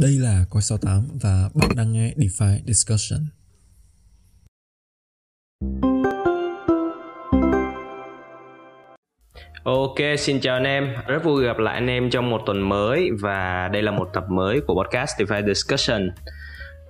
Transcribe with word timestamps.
Đây 0.00 0.10
là 0.10 0.44
Coi 0.50 0.62
68 0.62 1.08
và 1.22 1.48
bạn 1.54 1.70
đang 1.76 1.92
nghe 1.92 2.12
DeFi 2.16 2.58
Discussion. 2.66 3.20
Ok, 9.64 9.94
xin 10.18 10.40
chào 10.40 10.56
anh 10.56 10.64
em. 10.64 10.94
Rất 11.06 11.24
vui 11.24 11.44
gặp 11.44 11.58
lại 11.58 11.74
anh 11.74 11.86
em 11.86 12.10
trong 12.10 12.30
một 12.30 12.42
tuần 12.46 12.68
mới 12.68 13.10
và 13.20 13.68
đây 13.68 13.82
là 13.82 13.90
một 13.90 14.10
tập 14.12 14.24
mới 14.28 14.60
của 14.60 14.84
podcast 14.84 15.20
DeFi 15.20 15.46
Discussion. 15.46 16.10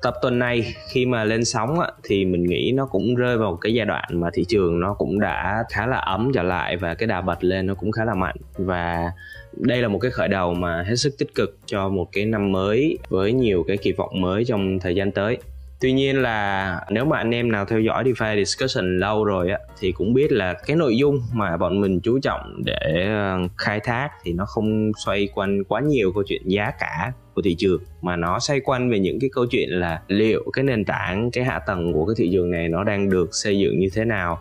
Tập 0.02 0.14
tuần 0.22 0.38
này 0.38 0.74
khi 0.88 1.06
mà 1.06 1.24
lên 1.24 1.44
sóng 1.44 1.80
á, 1.80 1.88
thì 2.02 2.24
mình 2.24 2.44
nghĩ 2.44 2.72
nó 2.74 2.86
cũng 2.86 3.14
rơi 3.14 3.38
vào 3.38 3.56
cái 3.56 3.74
giai 3.74 3.86
đoạn 3.86 4.08
mà 4.12 4.28
thị 4.34 4.44
trường 4.48 4.80
nó 4.80 4.94
cũng 4.94 5.20
đã 5.20 5.64
khá 5.72 5.86
là 5.86 5.96
ấm 5.96 6.30
trở 6.34 6.42
lại 6.42 6.76
và 6.76 6.94
cái 6.94 7.06
đà 7.06 7.20
bật 7.20 7.44
lên 7.44 7.66
nó 7.66 7.74
cũng 7.74 7.92
khá 7.92 8.04
là 8.04 8.14
mạnh 8.14 8.36
và 8.56 9.12
đây 9.56 9.82
là 9.82 9.88
một 9.88 9.98
cái 9.98 10.10
khởi 10.10 10.28
đầu 10.28 10.54
mà 10.54 10.82
hết 10.82 10.96
sức 10.96 11.18
tích 11.18 11.34
cực 11.34 11.58
cho 11.66 11.88
một 11.88 12.08
cái 12.12 12.24
năm 12.24 12.52
mới 12.52 12.98
với 13.08 13.32
nhiều 13.32 13.64
cái 13.68 13.76
kỳ 13.76 13.92
vọng 13.92 14.20
mới 14.20 14.44
trong 14.44 14.78
thời 14.78 14.94
gian 14.94 15.12
tới 15.12 15.38
tuy 15.84 15.92
nhiên 15.92 16.22
là 16.22 16.80
nếu 16.90 17.04
mà 17.04 17.16
anh 17.16 17.34
em 17.34 17.52
nào 17.52 17.64
theo 17.64 17.80
dõi 17.80 18.04
DeFi 18.04 18.44
discussion 18.44 18.98
lâu 18.98 19.24
rồi 19.24 19.50
á, 19.50 19.58
thì 19.80 19.92
cũng 19.92 20.14
biết 20.14 20.32
là 20.32 20.54
cái 20.66 20.76
nội 20.76 20.96
dung 20.96 21.22
mà 21.32 21.56
bọn 21.56 21.80
mình 21.80 22.00
chú 22.00 22.18
trọng 22.22 22.62
để 22.64 23.06
ờ, 23.06 23.38
khai 23.58 23.80
thác 23.80 24.10
thì 24.22 24.32
nó 24.32 24.44
không 24.44 24.92
xoay 25.04 25.28
quanh 25.34 25.64
quá 25.64 25.80
nhiều 25.80 26.12
câu 26.12 26.22
chuyện 26.26 26.42
giá 26.44 26.70
cả 26.80 27.12
của 27.34 27.42
thị 27.42 27.54
trường, 27.58 27.82
mà 28.02 28.16
nó 28.16 28.38
xoay 28.38 28.60
quanh 28.60 28.90
về 28.90 28.98
những 28.98 29.20
cái 29.20 29.30
câu 29.32 29.46
chuyện 29.50 29.68
là 29.70 30.02
liệu 30.08 30.44
cái 30.52 30.64
nền 30.64 30.84
tảng, 30.84 31.30
cái 31.30 31.44
hạ 31.44 31.58
tầng 31.58 31.92
của 31.92 32.06
cái 32.06 32.14
thị 32.18 32.30
trường 32.32 32.50
này 32.50 32.68
nó 32.68 32.84
đang 32.84 33.10
được 33.10 33.28
xây 33.32 33.58
dựng 33.58 33.78
như 33.78 33.88
thế 33.94 34.04
nào 34.04 34.38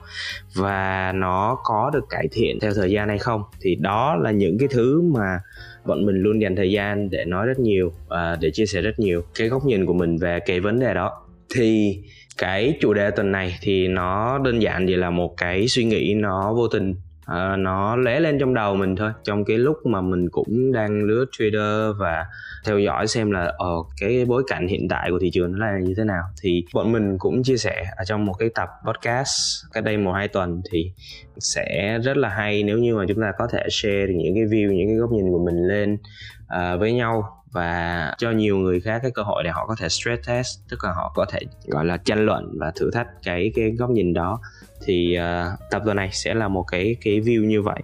và 0.55 1.11
nó 1.15 1.57
có 1.63 1.91
được 1.93 2.05
cải 2.09 2.27
thiện 2.31 2.59
theo 2.59 2.73
thời 2.73 2.91
gian 2.91 3.09
hay 3.09 3.17
không. 3.17 3.43
Thì 3.61 3.75
đó 3.75 4.15
là 4.15 4.31
những 4.31 4.57
cái 4.57 4.67
thứ 4.71 5.01
mà 5.01 5.39
bọn 5.85 6.05
mình 6.05 6.15
luôn 6.15 6.41
dành 6.41 6.55
thời 6.55 6.71
gian 6.71 7.09
để 7.09 7.25
nói 7.25 7.45
rất 7.47 7.59
nhiều 7.59 7.91
và 8.07 8.37
để 8.41 8.51
chia 8.51 8.65
sẻ 8.65 8.81
rất 8.81 8.99
nhiều 8.99 9.23
cái 9.35 9.47
góc 9.47 9.65
nhìn 9.65 9.85
của 9.85 9.93
mình 9.93 10.17
về 10.17 10.39
cái 10.45 10.59
vấn 10.59 10.79
đề 10.79 10.93
đó 10.93 11.19
thì 11.53 11.99
cái 12.37 12.77
chủ 12.81 12.93
đề 12.93 13.11
tuần 13.11 13.31
này 13.31 13.57
thì 13.61 13.87
nó 13.87 14.39
đơn 14.39 14.61
giản 14.61 14.87
chỉ 14.87 14.95
là 14.95 15.09
một 15.09 15.33
cái 15.37 15.67
suy 15.67 15.83
nghĩ 15.83 16.13
nó 16.13 16.53
vô 16.53 16.67
tình. 16.67 16.95
Uh, 17.31 17.59
nó 17.59 17.95
lóe 17.95 18.19
lên 18.19 18.39
trong 18.39 18.53
đầu 18.53 18.75
mình 18.75 18.95
thôi. 18.95 19.11
Trong 19.23 19.45
cái 19.45 19.57
lúc 19.57 19.85
mà 19.85 20.01
mình 20.01 20.29
cũng 20.29 20.71
đang 20.71 21.03
lướt 21.03 21.25
trader 21.31 21.97
và 21.99 22.25
theo 22.65 22.79
dõi 22.79 23.07
xem 23.07 23.31
là 23.31 23.53
ở 23.57 23.75
uh, 23.75 23.87
cái 24.01 24.25
bối 24.25 24.43
cảnh 24.47 24.67
hiện 24.67 24.87
tại 24.89 25.09
của 25.11 25.19
thị 25.19 25.29
trường 25.33 25.51
nó 25.51 25.65
là 25.65 25.79
như 25.79 25.93
thế 25.97 26.03
nào. 26.03 26.23
Thì 26.41 26.65
bọn 26.73 26.91
mình 26.91 27.17
cũng 27.17 27.43
chia 27.43 27.57
sẻ 27.57 27.83
ở 27.97 28.03
trong 28.05 28.25
một 28.25 28.33
cái 28.33 28.49
tập 28.55 28.69
podcast 28.87 29.29
cách 29.73 29.83
đây 29.83 29.97
một 29.97 30.11
hai 30.11 30.27
tuần 30.27 30.61
thì 30.71 30.91
sẽ 31.37 31.99
rất 32.03 32.17
là 32.17 32.29
hay 32.29 32.63
nếu 32.63 32.77
như 32.77 32.95
mà 32.95 33.05
chúng 33.07 33.21
ta 33.21 33.31
có 33.37 33.47
thể 33.51 33.63
share 33.69 34.13
những 34.13 34.35
cái 34.35 34.43
view 34.43 34.71
những 34.71 34.87
cái 34.87 34.95
góc 34.95 35.11
nhìn 35.11 35.31
của 35.31 35.45
mình 35.45 35.67
lên 35.67 35.97
uh, 36.43 36.79
với 36.79 36.93
nhau 36.93 37.42
và 37.53 38.15
cho 38.17 38.31
nhiều 38.31 38.57
người 38.57 38.79
khác 38.79 38.99
cái 39.01 39.11
cơ 39.11 39.23
hội 39.23 39.43
để 39.43 39.49
họ 39.49 39.65
có 39.67 39.75
thể 39.79 39.89
stress 39.89 40.27
test 40.27 40.59
tức 40.69 40.83
là 40.83 40.93
họ 40.93 41.11
có 41.15 41.25
thể 41.29 41.39
gọi 41.67 41.85
là 41.85 41.97
tranh 41.97 42.25
luận 42.25 42.57
và 42.59 42.71
thử 42.75 42.91
thách 42.91 43.07
cái 43.23 43.51
cái 43.55 43.71
góc 43.71 43.89
nhìn 43.89 44.13
đó. 44.13 44.39
Thì 44.85 45.17
uh, 45.19 45.59
tập 45.71 45.81
tuần 45.85 45.97
này 45.97 46.09
sẽ 46.11 46.33
là 46.33 46.47
một 46.47 46.63
cái 46.63 46.95
cái 47.01 47.21
view 47.21 47.45
như 47.45 47.61
vậy. 47.61 47.81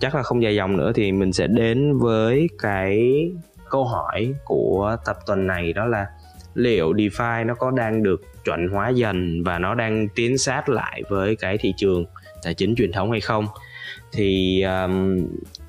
Chắc 0.00 0.14
là 0.14 0.22
không 0.22 0.42
dài 0.42 0.54
dòng 0.54 0.76
nữa 0.76 0.92
thì 0.94 1.12
mình 1.12 1.32
sẽ 1.32 1.46
đến 1.46 1.98
với 1.98 2.48
cái 2.58 3.12
câu 3.70 3.84
hỏi 3.84 4.34
của 4.44 4.96
tập 5.04 5.16
tuần 5.26 5.46
này 5.46 5.72
đó 5.72 5.86
là 5.86 6.06
liệu 6.54 6.92
DeFi 6.92 7.46
nó 7.46 7.54
có 7.54 7.70
đang 7.70 8.02
được 8.02 8.22
chuẩn 8.44 8.68
hóa 8.68 8.88
dần 8.88 9.42
và 9.44 9.58
nó 9.58 9.74
đang 9.74 10.08
tiến 10.14 10.38
sát 10.38 10.68
lại 10.68 11.02
với 11.08 11.36
cái 11.36 11.58
thị 11.58 11.74
trường 11.76 12.04
tài 12.42 12.54
chính 12.54 12.74
truyền 12.74 12.92
thống 12.92 13.10
hay 13.10 13.20
không? 13.20 13.46
Thì 14.12 14.62
um, 14.62 15.18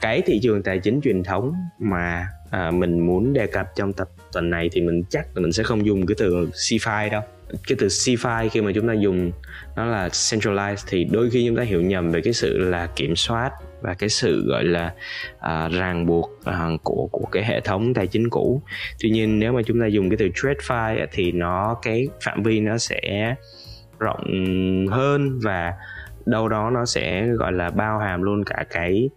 cái 0.02 0.22
thị 0.26 0.40
trường 0.44 0.64
tài 0.64 0.80
chính 0.80 1.02
truyền 1.02 1.24
thống 1.24 1.54
mà 1.80 2.28
à, 2.54 2.72
mình 2.72 3.00
muốn 3.00 3.34
đề 3.34 3.48
cập 3.48 3.68
trong 3.76 3.94
tập 3.94 4.10
tuần 4.32 4.50
này 4.50 4.70
thì 4.72 4.82
mình 4.82 5.04
chắc 5.10 5.28
là 5.36 5.42
mình 5.42 5.52
sẽ 5.52 5.64
không 5.64 5.86
dùng 5.86 6.06
cái 6.06 6.16
từ 6.18 6.50
CFI 6.54 7.12
đâu. 7.12 7.22
Cái 7.68 7.76
từ 7.80 7.88
CFI 7.88 8.50
khi 8.50 8.62
mà 8.62 8.72
chúng 8.76 8.88
ta 8.88 8.94
dùng 8.94 9.32
nó 9.76 9.86
là 9.86 10.08
centralized 10.08 10.84
thì 10.88 11.04
đôi 11.04 11.30
khi 11.30 11.48
chúng 11.48 11.58
ta 11.58 11.64
hiểu 11.64 11.82
nhầm 11.82 12.12
về 12.12 12.22
cái 12.22 12.34
sự 12.34 12.58
là 12.58 12.88
kiểm 12.96 13.16
soát 13.16 13.52
và 13.82 13.94
cái 13.94 14.10
sự 14.10 14.46
gọi 14.48 14.64
là 14.64 14.94
à, 15.40 15.70
ràng 15.70 16.06
buộc 16.06 16.32
à, 16.44 16.70
của 16.84 17.08
của 17.12 17.26
cái 17.32 17.46
hệ 17.46 17.62
thống 17.62 17.94
tài 17.94 18.08
chính 18.08 18.30
cũ. 18.30 18.62
Tuy 19.00 19.10
nhiên 19.10 19.40
nếu 19.40 19.54
mà 19.54 19.62
chúng 19.66 19.80
ta 19.80 19.88
dùng 19.88 20.10
cái 20.10 20.18
từ 20.18 20.28
TradeFi 20.28 21.08
thì 21.12 21.32
nó 21.32 21.78
cái 21.82 22.08
phạm 22.24 22.44
vi 22.44 22.60
nó 22.60 22.78
sẽ 22.78 23.36
rộng 24.00 24.26
hơn 24.92 25.40
và 25.44 25.74
đâu 26.26 26.50
đó 26.50 26.70
nó 26.70 26.86
sẽ 26.86 27.28
gọi 27.28 27.52
là 27.52 27.70
bao 27.70 28.00
hàm 28.00 28.22
luôn 28.22 28.44
cả 28.44 28.66
cái 28.70 29.10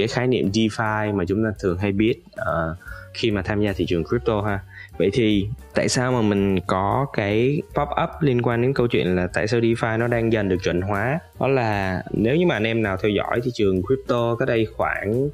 cái 0.00 0.08
khái 0.08 0.26
niệm 0.26 0.50
DeFi 0.50 1.14
mà 1.14 1.24
chúng 1.28 1.44
ta 1.44 1.50
thường 1.58 1.78
hay 1.78 1.92
biết 1.92 2.14
uh, 2.40 2.76
khi 3.14 3.30
mà 3.30 3.42
tham 3.42 3.62
gia 3.62 3.72
thị 3.72 3.86
trường 3.88 4.04
crypto 4.04 4.42
ha. 4.42 4.60
Vậy 4.98 5.10
thì 5.12 5.48
tại 5.74 5.88
sao 5.88 6.12
mà 6.12 6.22
mình 6.22 6.60
có 6.66 7.06
cái 7.12 7.62
pop 7.74 7.88
up 8.02 8.10
liên 8.20 8.42
quan 8.42 8.62
đến 8.62 8.74
câu 8.74 8.86
chuyện 8.86 9.16
là 9.16 9.26
tại 9.26 9.48
sao 9.48 9.60
DeFi 9.60 9.98
nó 9.98 10.06
đang 10.06 10.32
dần 10.32 10.48
được 10.48 10.56
chuẩn 10.64 10.80
hóa? 10.80 11.18
Đó 11.40 11.48
là 11.48 12.02
nếu 12.12 12.36
như 12.36 12.46
mà 12.46 12.56
anh 12.56 12.66
em 12.66 12.82
nào 12.82 12.96
theo 12.96 13.10
dõi 13.10 13.40
thị 13.44 13.50
trường 13.54 13.82
crypto 13.82 14.34
cách 14.34 14.48
đây 14.48 14.66
khoảng 14.76 15.28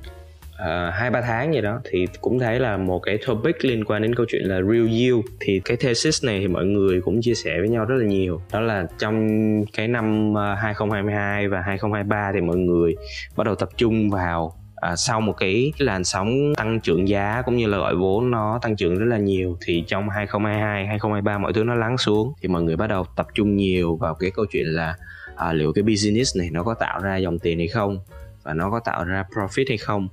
Ờ, 0.58 0.90
hai 0.90 1.08
uh, 1.08 1.12
ba 1.12 1.20
tháng 1.20 1.54
gì 1.54 1.60
đó 1.60 1.80
thì 1.84 2.06
cũng 2.20 2.38
thấy 2.38 2.60
là 2.60 2.76
một 2.76 2.98
cái 2.98 3.18
topic 3.26 3.64
liên 3.64 3.84
quan 3.84 4.02
đến 4.02 4.14
câu 4.14 4.26
chuyện 4.28 4.42
là 4.44 4.56
real 4.56 4.88
yield. 4.88 5.20
Thì 5.40 5.60
cái 5.64 5.76
thesis 5.76 6.24
này 6.24 6.40
thì 6.40 6.48
mọi 6.48 6.64
người 6.64 7.00
cũng 7.00 7.20
chia 7.22 7.34
sẻ 7.34 7.60
với 7.60 7.68
nhau 7.68 7.84
rất 7.84 7.96
là 7.98 8.06
nhiều. 8.06 8.40
Đó 8.52 8.60
là 8.60 8.86
trong 8.98 9.28
cái 9.72 9.88
năm 9.88 10.34
ờ, 10.34 10.54
2022 10.54 11.48
và 11.48 11.60
2023 11.60 12.32
thì 12.34 12.40
mọi 12.40 12.56
người 12.56 12.96
bắt 13.36 13.44
đầu 13.44 13.54
tập 13.54 13.68
trung 13.76 14.10
vào 14.10 14.52
à, 14.76 14.96
sau 14.96 15.20
một 15.20 15.32
cái 15.32 15.72
làn 15.78 16.04
sóng 16.04 16.54
tăng 16.56 16.80
trưởng 16.80 17.08
giá 17.08 17.42
cũng 17.44 17.56
như 17.56 17.66
là 17.66 17.78
gọi 17.78 17.96
vốn 17.96 18.30
nó 18.30 18.58
tăng 18.62 18.76
trưởng 18.76 18.98
rất 18.98 19.06
là 19.06 19.18
nhiều 19.18 19.58
thì 19.66 19.84
trong 19.86 20.08
2022 20.08 20.86
2023 20.86 21.38
mọi 21.38 21.52
thứ 21.52 21.64
nó 21.64 21.74
lắng 21.74 21.98
xuống. 21.98 22.32
Thì 22.42 22.48
mọi 22.48 22.62
người 22.62 22.76
bắt 22.76 22.86
đầu 22.86 23.04
tập 23.16 23.26
trung 23.34 23.56
nhiều 23.56 23.96
vào 23.96 24.14
cái 24.14 24.30
câu 24.30 24.46
chuyện 24.50 24.66
là 24.66 24.94
à, 25.36 25.52
liệu 25.52 25.72
cái 25.72 25.82
business 25.82 26.36
này 26.36 26.48
nó 26.52 26.62
có 26.62 26.74
tạo 26.74 27.00
ra 27.00 27.16
dòng 27.16 27.38
tiền 27.38 27.58
hay 27.58 27.68
không 27.68 27.98
và 28.46 28.54
nó 28.54 28.70
có 28.70 28.80
tạo 28.80 29.04
ra 29.04 29.24
profit 29.34 29.64
hay 29.68 29.76
không. 29.78 30.08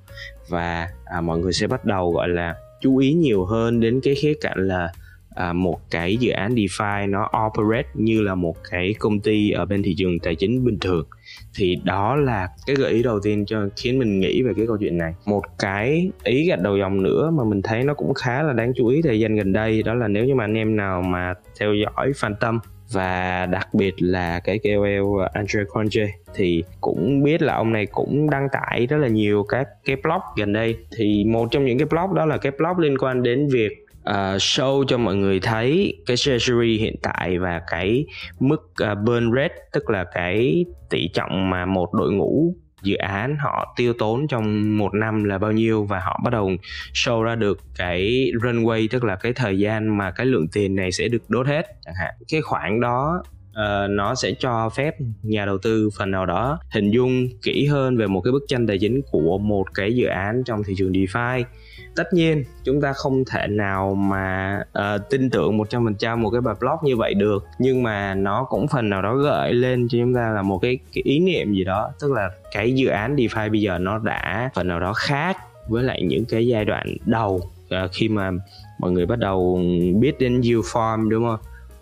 Và 0.49 0.89
à, 1.05 1.21
mọi 1.21 1.39
người 1.39 1.53
sẽ 1.53 1.67
bắt 1.67 1.85
đầu 1.85 2.11
gọi 2.11 2.29
là 2.29 2.55
chú 2.81 2.97
ý 2.97 3.13
nhiều 3.13 3.45
hơn 3.45 3.79
đến 3.79 3.99
cái 4.03 4.15
khía 4.15 4.33
cạnh 4.41 4.67
là 4.67 4.91
à, 5.35 5.53
một 5.53 5.79
cái 5.91 6.17
dự 6.17 6.31
án 6.31 6.55
DeFi 6.55 7.09
nó 7.09 7.29
operate 7.47 7.87
như 7.93 8.21
là 8.21 8.35
một 8.35 8.55
cái 8.71 8.95
công 8.99 9.19
ty 9.19 9.51
ở 9.51 9.65
bên 9.65 9.83
thị 9.83 9.95
trường 9.97 10.19
tài 10.19 10.35
chính 10.35 10.65
bình 10.65 10.77
thường. 10.81 11.07
Thì 11.55 11.75
đó 11.83 12.15
là 12.15 12.49
cái 12.65 12.75
gợi 12.75 12.91
ý 12.91 13.03
đầu 13.03 13.19
tiên 13.23 13.45
cho 13.45 13.67
khiến 13.75 13.99
mình 13.99 14.19
nghĩ 14.19 14.41
về 14.41 14.53
cái 14.57 14.67
câu 14.67 14.77
chuyện 14.79 14.97
này. 14.97 15.13
Một 15.25 15.43
cái 15.59 16.11
ý 16.23 16.47
gạch 16.47 16.61
đầu 16.61 16.77
dòng 16.77 17.03
nữa 17.03 17.31
mà 17.33 17.43
mình 17.43 17.61
thấy 17.61 17.83
nó 17.83 17.93
cũng 17.93 18.13
khá 18.13 18.43
là 18.43 18.53
đáng 18.53 18.73
chú 18.75 18.87
ý 18.87 19.01
thời 19.01 19.19
gian 19.19 19.35
gần 19.35 19.53
đây 19.53 19.83
đó 19.83 19.93
là 19.93 20.07
nếu 20.07 20.25
như 20.25 20.35
mà 20.35 20.43
anh 20.43 20.57
em 20.57 20.75
nào 20.75 21.01
mà 21.01 21.33
theo 21.59 21.73
dõi 21.73 22.11
fan 22.11 22.35
tâm 22.39 22.59
và 22.93 23.45
đặc 23.45 23.73
biệt 23.73 23.93
là 23.97 24.39
cái 24.39 24.59
KOL 24.63 25.21
Andre 25.33 25.59
Conje 25.63 26.07
thì 26.35 26.63
cũng 26.81 27.23
biết 27.23 27.41
là 27.41 27.55
ông 27.55 27.73
này 27.73 27.85
cũng 27.85 28.29
đăng 28.29 28.47
tải 28.51 28.87
rất 28.87 28.97
là 28.97 29.07
nhiều 29.07 29.43
các 29.49 29.67
cái 29.85 29.95
blog 29.95 30.21
gần 30.37 30.53
đây. 30.53 30.77
Thì 30.97 31.23
một 31.23 31.47
trong 31.51 31.65
những 31.65 31.77
cái 31.77 31.87
blog 31.89 32.15
đó 32.15 32.25
là 32.25 32.37
cái 32.37 32.51
blog 32.57 32.77
liên 32.77 32.97
quan 32.97 33.23
đến 33.23 33.47
việc 33.47 33.71
uh, 34.09 34.37
show 34.37 34.83
cho 34.87 34.97
mọi 34.97 35.15
người 35.15 35.39
thấy 35.39 35.97
cái 36.05 36.17
treasury 36.17 36.77
hiện 36.77 36.95
tại 37.01 37.39
và 37.39 37.61
cái 37.71 38.05
mức 38.39 38.73
uh, 38.91 38.97
burn 39.05 39.31
rate 39.35 39.55
tức 39.71 39.89
là 39.89 40.05
cái 40.13 40.65
tỷ 40.89 41.07
trọng 41.07 41.49
mà 41.49 41.65
một 41.65 41.93
đội 41.93 42.11
ngũ 42.11 42.55
dự 42.83 42.95
án 42.95 43.37
họ 43.39 43.73
tiêu 43.75 43.93
tốn 43.93 44.27
trong 44.27 44.77
một 44.77 44.93
năm 44.93 45.23
là 45.23 45.37
bao 45.37 45.51
nhiêu 45.51 45.83
và 45.83 45.99
họ 45.99 46.19
bắt 46.23 46.29
đầu 46.29 46.51
show 46.93 47.23
ra 47.23 47.35
được 47.35 47.59
cái 47.77 48.31
runway 48.41 48.87
tức 48.91 49.03
là 49.03 49.15
cái 49.15 49.33
thời 49.33 49.59
gian 49.59 49.97
mà 49.97 50.11
cái 50.11 50.25
lượng 50.25 50.47
tiền 50.47 50.75
này 50.75 50.91
sẽ 50.91 51.07
được 51.07 51.29
đốt 51.29 51.47
hết 51.47 51.67
chẳng 51.85 51.95
hạn. 51.99 52.13
Cái 52.27 52.41
khoản 52.41 52.79
đó 52.79 53.23
uh, 53.49 53.89
nó 53.89 54.15
sẽ 54.15 54.31
cho 54.39 54.69
phép 54.69 54.95
nhà 55.23 55.45
đầu 55.45 55.57
tư 55.57 55.89
phần 55.97 56.11
nào 56.11 56.25
đó 56.25 56.59
hình 56.73 56.91
dung 56.91 57.27
kỹ 57.41 57.65
hơn 57.65 57.97
về 57.97 58.07
một 58.07 58.21
cái 58.21 58.31
bức 58.31 58.43
tranh 58.47 58.67
tài 58.67 58.77
chính 58.79 59.01
của 59.11 59.37
một 59.37 59.73
cái 59.73 59.95
dự 59.95 60.05
án 60.05 60.43
trong 60.45 60.63
thị 60.63 60.73
trường 60.77 60.91
DeFi 60.91 61.43
tất 61.95 62.13
nhiên 62.13 62.43
chúng 62.63 62.81
ta 62.81 62.93
không 62.93 63.25
thể 63.25 63.47
nào 63.47 63.95
mà 63.95 64.59
uh, 64.79 65.09
tin 65.09 65.29
tưởng 65.29 65.57
100% 65.57 66.17
một 66.17 66.29
cái 66.29 66.41
bài 66.41 66.55
blog 66.59 66.77
như 66.83 66.97
vậy 66.97 67.13
được. 67.13 67.45
Nhưng 67.59 67.83
mà 67.83 68.13
nó 68.13 68.43
cũng 68.49 68.67
phần 68.67 68.89
nào 68.89 69.01
đó 69.01 69.15
gợi 69.15 69.53
lên 69.53 69.87
cho 69.89 69.97
chúng 69.97 70.13
ta 70.13 70.29
là 70.29 70.41
một 70.41 70.59
cái, 70.61 70.79
cái 70.93 71.01
ý 71.05 71.19
niệm 71.19 71.53
gì 71.53 71.63
đó. 71.63 71.91
Tức 71.99 72.11
là 72.11 72.29
cái 72.51 72.73
dự 72.73 72.87
án 72.87 73.15
DeFi 73.15 73.51
bây 73.51 73.61
giờ 73.61 73.77
nó 73.77 73.97
đã 73.97 74.49
phần 74.55 74.67
nào 74.67 74.79
đó 74.79 74.93
khác 74.93 75.37
với 75.67 75.83
lại 75.83 76.01
những 76.01 76.25
cái 76.25 76.47
giai 76.47 76.65
đoạn 76.65 76.87
đầu 77.05 77.41
uh, 77.83 77.91
khi 77.91 78.09
mà 78.09 78.31
mọi 78.79 78.91
người 78.91 79.05
bắt 79.05 79.19
đầu 79.19 79.59
biết 79.99 80.19
đến 80.19 80.41
yield 80.41 80.65
farm 80.65 81.09
đúng 81.09 81.23
không? 81.23 81.39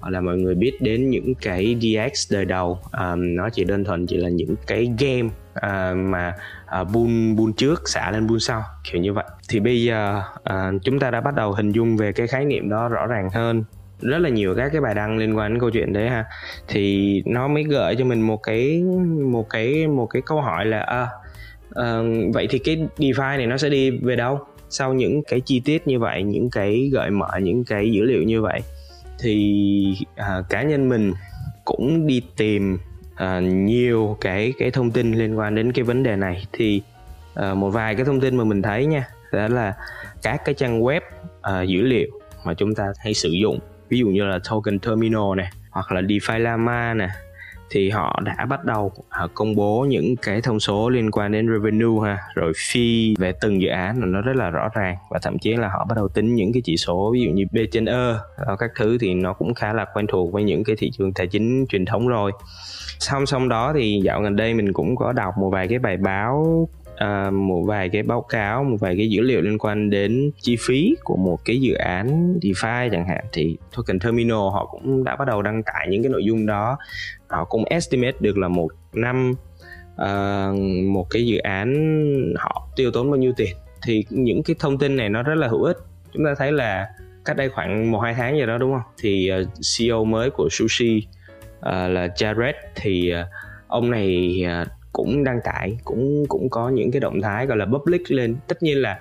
Là 0.09 0.21
mọi 0.21 0.37
người 0.37 0.55
biết 0.55 0.81
đến 0.81 1.09
những 1.09 1.35
cái 1.35 1.77
DX 1.81 2.33
đời 2.33 2.45
đầu. 2.45 2.79
Um, 2.91 3.35
nó 3.35 3.49
chỉ 3.49 3.63
đơn 3.63 3.83
thuần 3.83 4.05
chỉ 4.05 4.17
là 4.17 4.29
những 4.29 4.55
cái 4.67 4.91
game 4.99 5.29
uh, 5.57 5.97
mà 5.97 6.33
à, 6.65 6.79
uh, 6.79 6.87
bull 6.93 7.33
bull 7.33 7.51
trước 7.57 7.89
xả 7.89 8.11
lên 8.11 8.27
bull 8.27 8.39
sau 8.39 8.63
kiểu 8.91 9.01
như 9.01 9.13
vậy. 9.13 9.25
Thì 9.49 9.59
bây 9.59 9.83
giờ 9.83 10.21
uh, 10.49 10.83
chúng 10.83 10.99
ta 10.99 11.11
đã 11.11 11.21
bắt 11.21 11.35
đầu 11.35 11.51
hình 11.51 11.71
dung 11.71 11.97
về 11.97 12.11
cái 12.11 12.27
khái 12.27 12.45
niệm 12.45 12.69
đó 12.69 12.87
rõ 12.87 13.07
ràng 13.07 13.29
hơn. 13.33 13.63
Rất 14.01 14.17
là 14.17 14.29
nhiều 14.29 14.55
các 14.55 14.69
cái 14.71 14.81
bài 14.81 14.95
đăng 14.95 15.17
liên 15.17 15.37
quan 15.37 15.53
đến 15.53 15.59
câu 15.59 15.69
chuyện 15.69 15.93
đấy 15.93 16.09
ha. 16.09 16.25
Thì 16.67 17.23
nó 17.25 17.47
mới 17.47 17.63
gợi 17.63 17.95
cho 17.95 18.05
mình 18.05 18.21
một 18.21 18.43
cái 18.43 18.83
một 19.31 19.49
cái 19.49 19.87
một 19.87 20.05
cái 20.05 20.21
câu 20.25 20.41
hỏi 20.41 20.65
là 20.65 20.79
à, 20.79 21.07
uh, 21.69 22.33
vậy 22.33 22.47
thì 22.49 22.59
cái 22.59 22.87
DeFi 22.97 23.37
này 23.37 23.47
nó 23.47 23.57
sẽ 23.57 23.69
đi 23.69 23.91
về 23.91 24.15
đâu? 24.15 24.39
Sau 24.69 24.93
những 24.93 25.23
cái 25.23 25.41
chi 25.41 25.61
tiết 25.65 25.87
như 25.87 25.99
vậy 25.99 26.23
những 26.23 26.49
cái 26.49 26.89
gợi 26.93 27.09
mở 27.09 27.29
những 27.41 27.63
cái 27.65 27.91
dữ 27.91 28.03
liệu 28.03 28.23
như 28.23 28.41
vậy 28.41 28.61
thì 29.21 29.95
à, 30.15 30.41
cá 30.49 30.63
nhân 30.63 30.89
mình 30.89 31.13
cũng 31.65 32.07
đi 32.07 32.21
tìm 32.37 32.77
à, 33.15 33.39
nhiều 33.39 34.17
cái 34.21 34.53
cái 34.59 34.71
thông 34.71 34.91
tin 34.91 35.11
liên 35.11 35.37
quan 35.37 35.55
đến 35.55 35.71
cái 35.71 35.83
vấn 35.83 36.03
đề 36.03 36.15
này. 36.15 36.45
Thì 36.53 36.81
à, 37.35 37.53
một 37.53 37.69
vài 37.69 37.95
cái 37.95 38.05
thông 38.05 38.21
tin 38.21 38.37
mà 38.37 38.43
mình 38.43 38.61
thấy 38.61 38.85
nha 38.85 39.07
đó 39.31 39.47
là 39.47 39.73
các 40.21 40.41
cái 40.45 40.55
trang 40.55 40.81
web 40.81 41.01
à, 41.41 41.61
dữ 41.61 41.81
liệu 41.81 42.07
mà 42.45 42.53
chúng 42.53 42.75
ta 42.75 42.85
hay 42.99 43.13
sử 43.13 43.29
dụng. 43.29 43.59
Ví 43.89 43.99
dụ 43.99 44.07
như 44.07 44.23
là 44.23 44.39
token 44.49 44.79
terminal 44.79 45.35
này 45.37 45.49
hoặc 45.69 45.91
là 45.91 46.01
DeFi 46.01 46.39
Lama 46.39 46.93
nè 46.93 47.09
thì 47.71 47.89
họ 47.89 48.19
đã 48.23 48.45
bắt 48.45 48.65
đầu 48.65 48.91
à, 49.09 49.27
công 49.33 49.55
bố 49.55 49.85
những 49.89 50.15
cái 50.15 50.41
thông 50.41 50.59
số 50.59 50.89
liên 50.89 51.11
quan 51.11 51.31
đến 51.31 51.47
revenue 51.47 52.09
ha. 52.09 52.17
Rồi 52.35 52.51
fee 52.51 53.15
về 53.17 53.33
từng 53.41 53.61
dự 53.61 53.67
án 53.67 53.99
là 53.99 54.05
nó 54.05 54.21
rất 54.21 54.35
là 54.35 54.49
rõ 54.49 54.69
ràng 54.73 54.95
và 55.09 55.19
thậm 55.21 55.39
chí 55.39 55.53
là 55.53 55.67
họ 55.67 55.85
bắt 55.89 55.95
đầu 55.95 56.07
tính 56.07 56.35
những 56.35 56.53
cái 56.53 56.61
chỉ 56.65 56.77
số 56.77 57.11
ví 57.13 57.21
dụ 57.21 57.31
như 57.31 57.45
B 57.51 57.57
trên 57.71 57.85
E 57.85 58.13
ờ, 58.35 58.55
các 58.59 58.71
thứ 58.75 58.97
thì 59.01 59.13
nó 59.13 59.33
cũng 59.33 59.53
khá 59.53 59.73
là 59.73 59.85
quen 59.93 60.07
thuộc 60.07 60.33
với 60.33 60.43
những 60.43 60.63
cái 60.63 60.75
thị 60.79 60.91
trường 60.97 61.13
tài 61.13 61.27
chính 61.27 61.65
truyền 61.69 61.85
thống 61.85 62.07
rồi. 62.07 62.31
Song 62.99 63.25
song 63.25 63.49
đó 63.49 63.73
thì 63.75 64.01
dạo 64.03 64.21
gần 64.21 64.35
đây 64.35 64.53
mình 64.53 64.73
cũng 64.73 64.95
có 64.95 65.11
đọc 65.11 65.33
một 65.37 65.49
vài 65.49 65.67
cái 65.67 65.79
bài 65.79 65.97
báo 65.97 66.67
uh, 67.03 67.33
một 67.33 67.63
vài 67.67 67.89
cái 67.89 68.03
báo 68.03 68.21
cáo 68.21 68.63
một 68.63 68.77
vài 68.79 68.95
cái 68.97 69.09
dữ 69.09 69.21
liệu 69.21 69.41
liên 69.41 69.57
quan 69.57 69.89
đến 69.89 70.31
chi 70.41 70.57
phí 70.59 70.95
của 71.03 71.15
một 71.15 71.37
cái 71.45 71.61
dự 71.61 71.73
án 71.73 72.37
DeFi 72.41 72.89
chẳng 72.91 73.07
hạn. 73.07 73.25
Thì 73.31 73.57
token 73.77 73.99
terminal 73.99 74.37
họ 74.37 74.67
cũng 74.71 75.03
đã 75.03 75.15
bắt 75.15 75.25
đầu 75.27 75.41
đăng 75.41 75.63
tải 75.63 75.87
những 75.89 76.03
cái 76.03 76.09
nội 76.09 76.25
dung 76.25 76.45
đó 76.45 76.77
họ 77.31 77.45
cũng 77.45 77.63
estimate 77.65 78.17
được 78.19 78.37
là 78.37 78.47
một 78.47 78.67
năm 78.93 79.33
uh, 79.93 80.59
một 80.85 81.07
cái 81.09 81.25
dự 81.25 81.37
án 81.37 81.73
họ 82.37 82.67
tiêu 82.75 82.91
tốn 82.91 83.11
bao 83.11 83.17
nhiêu 83.17 83.33
tiền. 83.37 83.55
Thì 83.83 84.05
những 84.09 84.43
cái 84.43 84.55
thông 84.59 84.77
tin 84.77 84.95
này 84.95 85.09
nó 85.09 85.23
rất 85.23 85.35
là 85.35 85.47
hữu 85.47 85.63
ích. 85.63 85.77
Chúng 86.13 86.25
ta 86.25 86.35
thấy 86.37 86.51
là 86.51 86.89
cách 87.25 87.37
đây 87.37 87.49
khoảng 87.49 87.91
một 87.91 87.99
hai 87.99 88.13
tháng 88.13 88.37
gì 88.37 88.45
đó 88.45 88.57
đúng 88.57 88.71
không? 88.71 88.91
Thì 88.97 89.27
ờ, 89.27 89.39
uh, 89.39 89.47
CEO 89.77 90.05
mới 90.05 90.29
của 90.29 90.47
sushi 90.51 91.07
uh, 91.59 91.65
là 91.65 92.07
Jared 92.07 92.53
thì 92.75 93.13
uh, 93.21 93.27
ông 93.67 93.91
này 93.91 94.41
uh, 94.61 94.67
cũng 94.93 95.23
đăng 95.23 95.39
tải 95.43 95.77
cũng 95.83 96.25
cũng 96.27 96.49
có 96.49 96.69
những 96.69 96.91
cái 96.91 96.99
động 96.99 97.21
thái 97.21 97.45
gọi 97.45 97.57
là 97.57 97.65
public 97.65 98.11
lên. 98.11 98.35
Tất 98.47 98.63
nhiên 98.63 98.81
là 98.81 98.99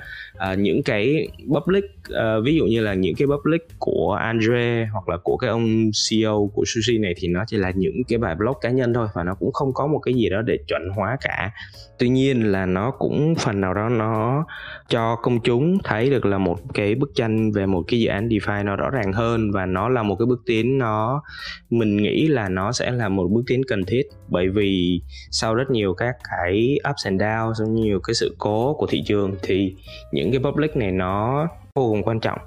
uh, 0.52 0.58
những 0.58 0.82
cái 0.82 1.28
public 1.48 1.84
uh, 2.10 2.44
ví 2.44 2.54
dụ 2.56 2.64
như 2.64 2.80
là 2.80 2.94
những 2.94 3.14
cái 3.14 3.26
public 3.26 3.62
của 3.78 4.12
Andre 4.20 4.88
hoặc 4.92 5.08
là 5.08 5.16
của 5.22 5.36
cái 5.36 5.50
ông 5.50 5.90
CEO 6.10 6.50
của 6.54 6.62
Sushi 6.66 6.98
này 6.98 7.14
thì 7.16 7.28
nó 7.28 7.44
chỉ 7.46 7.56
là 7.56 7.72
những 7.76 8.04
cái 8.08 8.18
bài 8.18 8.34
blog 8.34 8.54
cá 8.60 8.70
nhân 8.70 8.94
thôi 8.94 9.08
và 9.14 9.24
nó 9.24 9.34
cũng 9.34 9.52
không 9.52 9.72
có 9.74 9.86
một 9.86 9.98
cái 9.98 10.14
gì 10.14 10.28
đó 10.28 10.42
để 10.42 10.58
chuẩn 10.68 10.82
hóa 10.96 11.16
cả. 11.20 11.50
Tuy 11.98 12.08
nhiên 12.08 12.52
là 12.52 12.66
nó 12.66 12.90
cũng 12.90 13.34
phần 13.38 13.60
nào 13.60 13.74
đó 13.74 13.88
nó 13.88 14.44
cho 14.88 15.16
công 15.16 15.40
chúng 15.40 15.78
thấy 15.84 16.10
được 16.10 16.26
là 16.26 16.38
một 16.38 16.58
cái 16.74 16.94
bức 16.94 17.10
tranh 17.14 17.52
về 17.52 17.66
một 17.66 17.82
cái 17.88 18.00
dự 18.00 18.08
án 18.08 18.28
DeFi 18.28 18.64
nó 18.64 18.76
rõ 18.76 18.90
ràng 18.90 19.12
hơn 19.12 19.50
và 19.52 19.66
nó 19.66 19.88
là 19.88 20.02
một 20.02 20.16
cái 20.18 20.26
bước 20.26 20.42
tiến 20.46 20.78
nó 20.78 21.22
mình 21.70 21.96
nghĩ 21.96 22.28
là 22.28 22.48
nó 22.48 22.72
sẽ 22.72 22.90
là 22.90 23.08
một 23.08 23.28
bước 23.30 23.42
tiến 23.46 23.62
cần 23.68 23.84
thiết 23.84 24.02
bởi 24.28 24.48
vì 24.48 25.02
sau 25.30 25.54
rất 25.54 25.70
nhiều 25.70 25.94
các 25.94 26.14
cái 26.30 26.78
ups 26.90 27.04
and 27.04 27.22
downs 27.22 27.54
sau 27.54 27.66
nhiều 27.66 28.00
cái 28.00 28.14
sự 28.14 28.34
cố 28.38 28.74
của 28.74 28.86
thị 28.86 29.02
trường 29.06 29.34
thì 29.42 29.74
những 30.12 30.30
cái 30.30 30.40
public 30.40 30.76
này 30.76 30.92
nó 30.92 31.48
vô 31.74 31.88
cùng 31.90 32.02
quan 32.02 32.20
trọng. 32.20 32.38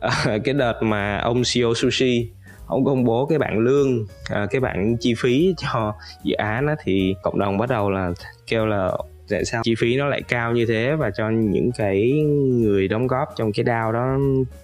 Ờ, 0.00 0.38
cái 0.44 0.54
đợt 0.54 0.82
mà 0.82 1.18
ông 1.18 1.42
CEO 1.54 1.74
sushi 1.74 2.30
ông 2.66 2.84
công 2.84 3.04
bố 3.04 3.26
cái 3.26 3.38
bảng 3.38 3.58
lương 3.58 4.06
à, 4.30 4.46
cái 4.50 4.60
bảng 4.60 4.96
chi 5.00 5.14
phí 5.18 5.54
cho 5.58 5.94
dự 6.22 6.34
án 6.34 6.66
đó 6.66 6.74
thì 6.84 7.14
cộng 7.22 7.38
đồng 7.38 7.58
bắt 7.58 7.68
đầu 7.68 7.90
là 7.90 8.12
kêu 8.46 8.66
là 8.66 8.92
tại 9.28 9.44
sao 9.44 9.62
chi 9.64 9.74
phí 9.78 9.96
nó 9.96 10.06
lại 10.06 10.22
cao 10.22 10.52
như 10.52 10.66
thế 10.66 10.96
và 10.98 11.10
cho 11.16 11.30
những 11.30 11.70
cái 11.76 12.12
người 12.50 12.88
đóng 12.88 13.06
góp 13.06 13.28
trong 13.36 13.52
cái 13.52 13.64
DAO 13.64 13.92
đó 13.92 14.18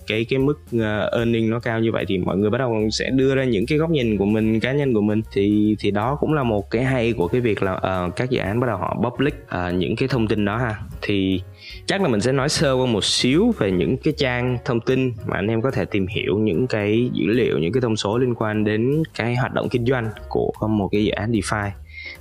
cái 0.07 0.25
cái 0.25 0.39
mức 0.39 0.61
uh, 0.77 1.13
earning 1.13 1.51
nó 1.51 1.61
cao 1.61 1.81
như 1.81 1.93
vậy 1.93 2.05
thì 2.09 2.19
mọi 2.19 2.37
người 2.37 2.51
bắt 2.51 2.59
đầu 2.59 2.89
sẽ 2.93 3.11
đưa 3.11 3.35
ra 3.35 3.45
những 3.45 3.67
cái 3.67 3.79
góc 3.79 3.91
nhìn 3.91 4.17
của 4.17 4.25
mình 4.25 4.61
cá 4.61 4.73
nhân 4.73 4.95
của 4.95 5.01
mình. 5.01 5.23
Thì 5.33 5.77
thì 5.79 5.91
đó 5.91 6.17
cũng 6.21 6.33
là 6.33 6.43
một 6.43 6.71
cái 6.71 6.85
hay 6.85 7.13
của 7.13 7.29
cái 7.29 7.41
việc 7.41 7.63
là 7.63 7.73
uh, 7.73 8.17
các 8.17 8.31
dự 8.31 8.39
án 8.39 8.61
bắt 8.61 8.67
đầu 8.67 8.77
họ 8.77 8.97
public 9.05 9.35
uh, 9.35 9.75
những 9.75 9.97
cái 9.97 10.09
thông 10.09 10.29
tin 10.29 10.45
đó 10.45 10.57
ha. 10.57 10.77
Thì 11.03 11.43
chắc 11.87 12.03
là 12.03 12.09
mình 12.09 12.21
sẽ 12.21 12.33
nói 12.33 12.49
sơ 12.49 12.73
qua 12.73 12.87
một 12.87 13.05
xíu 13.05 13.55
về 13.59 13.71
những 13.71 13.97
cái 13.97 14.15
trang 14.17 14.59
thông 14.65 14.81
tin 14.81 15.13
mà 15.27 15.37
anh 15.37 15.47
em 15.47 15.63
có 15.63 15.71
thể 15.71 15.85
tìm 15.85 16.07
hiểu 16.07 16.39
những 16.39 16.67
cái 16.67 17.11
dữ 17.13 17.27
liệu 17.27 17.59
những 17.59 17.73
cái 17.73 17.81
thông 17.81 17.97
số 17.97 18.19
liên 18.19 18.35
quan 18.35 18.65
đến 18.65 19.03
cái 19.15 19.37
hoạt 19.37 19.55
động 19.55 19.69
kinh 19.69 19.87
doanh 19.87 20.11
của 20.29 20.53
một 20.69 20.89
cái 20.93 21.05
dự 21.05 21.11
án 21.11 21.33
DeFi 21.33 21.71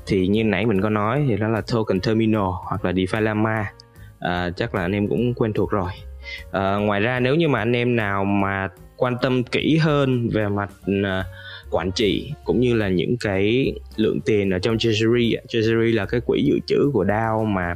thì 0.10 0.28
như 0.28 0.44
nãy 0.44 0.66
mình 0.66 0.82
có 0.82 0.90
nói 0.90 1.26
thì 1.28 1.38
đó 1.38 1.48
là 1.48 1.62
token 1.62 2.00
terminal 2.00 2.48
hoặc 2.64 2.86
là 2.86 2.92
DeFi 2.92 3.22
Llama. 3.22 3.72
À, 4.20 4.50
chắc 4.56 4.76
là 4.76 4.82
anh 4.82 4.92
em 4.92 5.08
cũng 5.08 5.34
quen 5.34 5.54
thuộc 5.54 5.72
rồi. 5.72 5.92
À, 6.52 6.76
ngoài 6.76 7.02
ra 7.02 7.20
nếu 7.20 7.36
như 7.36 7.48
mà 7.48 7.60
anh 7.60 7.76
em 7.76 7.96
nào 7.96 8.26
mà 8.26 8.68
quan 8.98 9.16
tâm 9.22 9.44
kỹ 9.44 9.78
hơn 9.78 10.30
về 10.30 10.48
mặt 10.48 10.70
à, 11.04 11.24
quản 11.72 11.92
trị 11.92 12.34
cũng 12.44 12.60
như 12.60 12.74
là 12.74 12.90
những 12.90 13.18
cái 13.20 13.74
lượng 13.96 14.20
tiền 14.26 14.50
ở 14.50 14.60
trong 14.60 14.78
treasury 14.78 15.36
treasury 15.48 15.92
là 15.92 16.06
cái 16.06 16.22
quỹ 16.26 16.44
dự 16.44 16.60
trữ 16.68 16.90
của 16.94 17.06
DAO 17.06 17.44
mà 17.44 17.76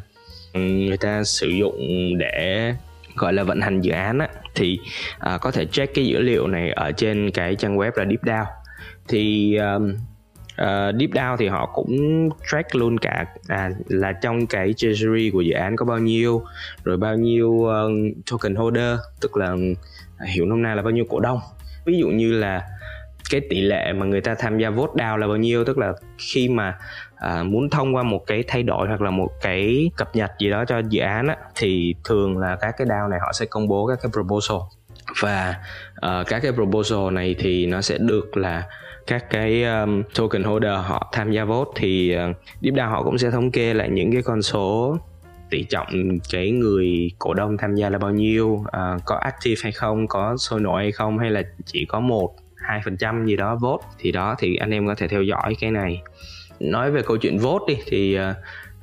ừ, 0.53 0.59
người 0.59 0.97
ta 0.97 1.23
sử 1.23 1.47
dụng 1.47 1.77
để 2.17 2.73
gọi 3.15 3.33
là 3.33 3.43
vận 3.43 3.61
hành 3.61 3.81
dự 3.81 3.91
án 3.91 4.19
á, 4.19 4.27
thì 4.55 4.79
uh, 5.35 5.41
có 5.41 5.51
thể 5.51 5.65
check 5.65 5.93
cái 5.93 6.05
dữ 6.05 6.21
liệu 6.21 6.47
này 6.47 6.71
ở 6.71 6.91
trên 6.91 7.31
cái 7.31 7.55
trang 7.55 7.77
web 7.77 7.91
là 7.95 8.05
DeepDAO 8.05 8.45
thì 9.07 9.55
um, 9.55 9.95
uh, 10.61 10.95
deep 10.99 11.09
down 11.09 11.37
thì 11.37 11.47
họ 11.47 11.65
cũng 11.73 12.29
track 12.51 12.75
luôn 12.75 12.97
cả 12.97 13.25
à, 13.47 13.69
là 13.87 14.11
trong 14.11 14.47
cái 14.47 14.73
treasury 14.73 15.29
của 15.29 15.41
dự 15.41 15.53
án 15.53 15.75
có 15.75 15.85
bao 15.85 15.99
nhiêu 15.99 16.43
rồi 16.83 16.97
bao 16.97 17.15
nhiêu 17.15 17.49
uh, 17.49 17.71
token 18.31 18.55
holder 18.55 18.99
tức 19.21 19.37
là 19.37 19.55
à, 20.17 20.25
hiểu 20.25 20.45
nôm 20.45 20.61
na 20.61 20.75
là 20.75 20.81
bao 20.81 20.91
nhiêu 20.91 21.05
cổ 21.09 21.19
đông. 21.19 21.39
Ví 21.85 21.97
dụ 21.97 22.07
như 22.07 22.31
là 22.31 22.67
cái 23.29 23.41
tỷ 23.49 23.61
lệ 23.61 23.93
mà 23.93 24.05
người 24.05 24.21
ta 24.21 24.35
tham 24.35 24.57
gia 24.57 24.69
vote 24.69 25.03
down 25.03 25.17
là 25.17 25.27
bao 25.27 25.37
nhiêu 25.37 25.65
tức 25.65 25.77
là 25.77 25.93
khi 26.17 26.49
mà 26.49 26.77
à, 27.15 27.43
muốn 27.43 27.69
thông 27.69 27.95
qua 27.95 28.03
một 28.03 28.23
cái 28.27 28.43
thay 28.47 28.63
đổi 28.63 28.87
hoặc 28.87 29.01
là 29.01 29.11
một 29.11 29.29
cái 29.41 29.91
cập 29.97 30.15
nhật 30.15 30.31
gì 30.39 30.49
đó 30.49 30.65
cho 30.67 30.81
dự 30.89 31.01
án 31.01 31.27
á, 31.27 31.37
thì 31.55 31.95
thường 32.03 32.37
là 32.37 32.55
các 32.55 32.75
cái 32.77 32.87
DAO 32.87 33.07
này 33.07 33.19
họ 33.19 33.33
sẽ 33.33 33.45
công 33.45 33.67
bố 33.67 33.87
các 33.87 33.99
cái 34.01 34.11
proposal 34.11 34.57
và 35.21 35.55
uh, 35.95 36.27
các 36.27 36.39
cái 36.39 36.51
proposal 36.51 37.11
này 37.11 37.35
thì 37.39 37.65
nó 37.65 37.81
sẽ 37.81 37.97
được 37.97 38.37
là 38.37 38.63
các 39.07 39.29
cái 39.29 39.63
um, 39.63 40.03
token 40.15 40.43
holder 40.43 40.79
họ 40.83 41.09
tham 41.13 41.31
gia 41.31 41.45
vote 41.45 41.71
thì 41.75 42.11
ờ, 42.11 42.29
uh, 42.29 42.35
DeepDAO 42.61 42.89
họ 42.89 43.03
cũng 43.03 43.17
sẽ 43.17 43.31
thống 43.31 43.51
kê 43.51 43.73
lại 43.73 43.89
những 43.89 44.11
cái 44.11 44.21
con 44.21 44.41
số 44.41 44.97
tỷ 45.49 45.63
trọng 45.63 46.19
cái 46.31 46.51
người 46.51 47.11
cổ 47.19 47.33
đông 47.33 47.57
tham 47.57 47.75
gia 47.75 47.89
là 47.89 47.97
bao 47.97 48.11
nhiêu 48.11 48.47
uh, 48.47 49.01
có 49.05 49.15
active 49.15 49.59
hay 49.63 49.71
không 49.71 50.07
có 50.07 50.37
sôi 50.37 50.59
nổi 50.59 50.81
hay 50.81 50.91
không 50.91 51.19
hay 51.19 51.31
là 51.31 51.41
chỉ 51.65 51.85
có 51.85 51.99
một 51.99 52.35
hai 52.63 52.81
phần 52.85 52.97
trăm 52.97 53.25
gì 53.25 53.35
đó 53.35 53.55
vote. 53.61 53.87
Thì 53.99 54.11
đó 54.11 54.35
thì 54.39 54.55
anh 54.55 54.71
em 54.71 54.87
có 54.87 54.95
thể 54.95 55.07
theo 55.07 55.23
dõi 55.23 55.55
cái 55.59 55.71
này. 55.71 56.01
Nói 56.59 56.91
về 56.91 57.01
câu 57.01 57.17
chuyện 57.17 57.37
vote 57.37 57.65
đi 57.67 57.77
thì 57.85 58.19
uh, 58.19 58.21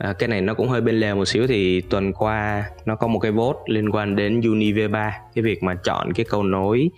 À, 0.01 0.13
cái 0.13 0.29
này 0.29 0.41
nó 0.41 0.55
cũng 0.55 0.69
hơi 0.69 0.81
bên 0.81 1.01
lề 1.01 1.15
một 1.15 1.25
xíu 1.25 1.47
thì 1.47 1.81
tuần 1.81 2.13
qua 2.13 2.65
nó 2.85 2.97
có 2.97 3.07
một 3.07 3.19
cái 3.19 3.33
vote 3.33 3.59
liên 3.67 3.91
quan 3.91 4.17
đến 4.17 4.41
UniV3 4.41 5.11
cái 5.35 5.43
việc 5.43 5.63
mà 5.63 5.75
chọn 5.75 6.13
cái 6.13 6.27
câu 6.31 6.43
nối 6.43 6.91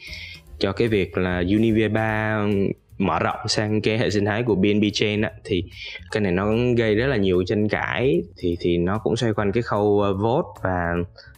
cho 0.59 0.73
cái 0.73 0.89
việc 0.89 1.19
là 1.19 1.43
UniV3 1.43 2.73
mở 2.99 3.19
rộng 3.19 3.49
sang 3.49 3.81
cái 3.81 3.99
hệ 3.99 4.11
sinh 4.11 4.25
thái 4.25 4.43
của 4.43 4.55
BNB 4.55 4.85
Chain 4.93 5.23
á, 5.23 5.31
thì 5.45 5.65
cái 6.11 6.21
này 6.21 6.33
nó 6.33 6.53
gây 6.77 6.95
rất 6.95 7.07
là 7.07 7.17
nhiều 7.17 7.43
tranh 7.47 7.69
cãi. 7.69 8.23
Thì 8.37 8.57
thì 8.61 8.79
nó 8.79 8.99
cũng 8.99 9.17
xoay 9.17 9.33
quanh 9.33 9.53
cái 9.53 9.63
khâu 9.63 10.01
ờ, 10.01 10.15
vote 10.15 10.49
và 10.63 10.95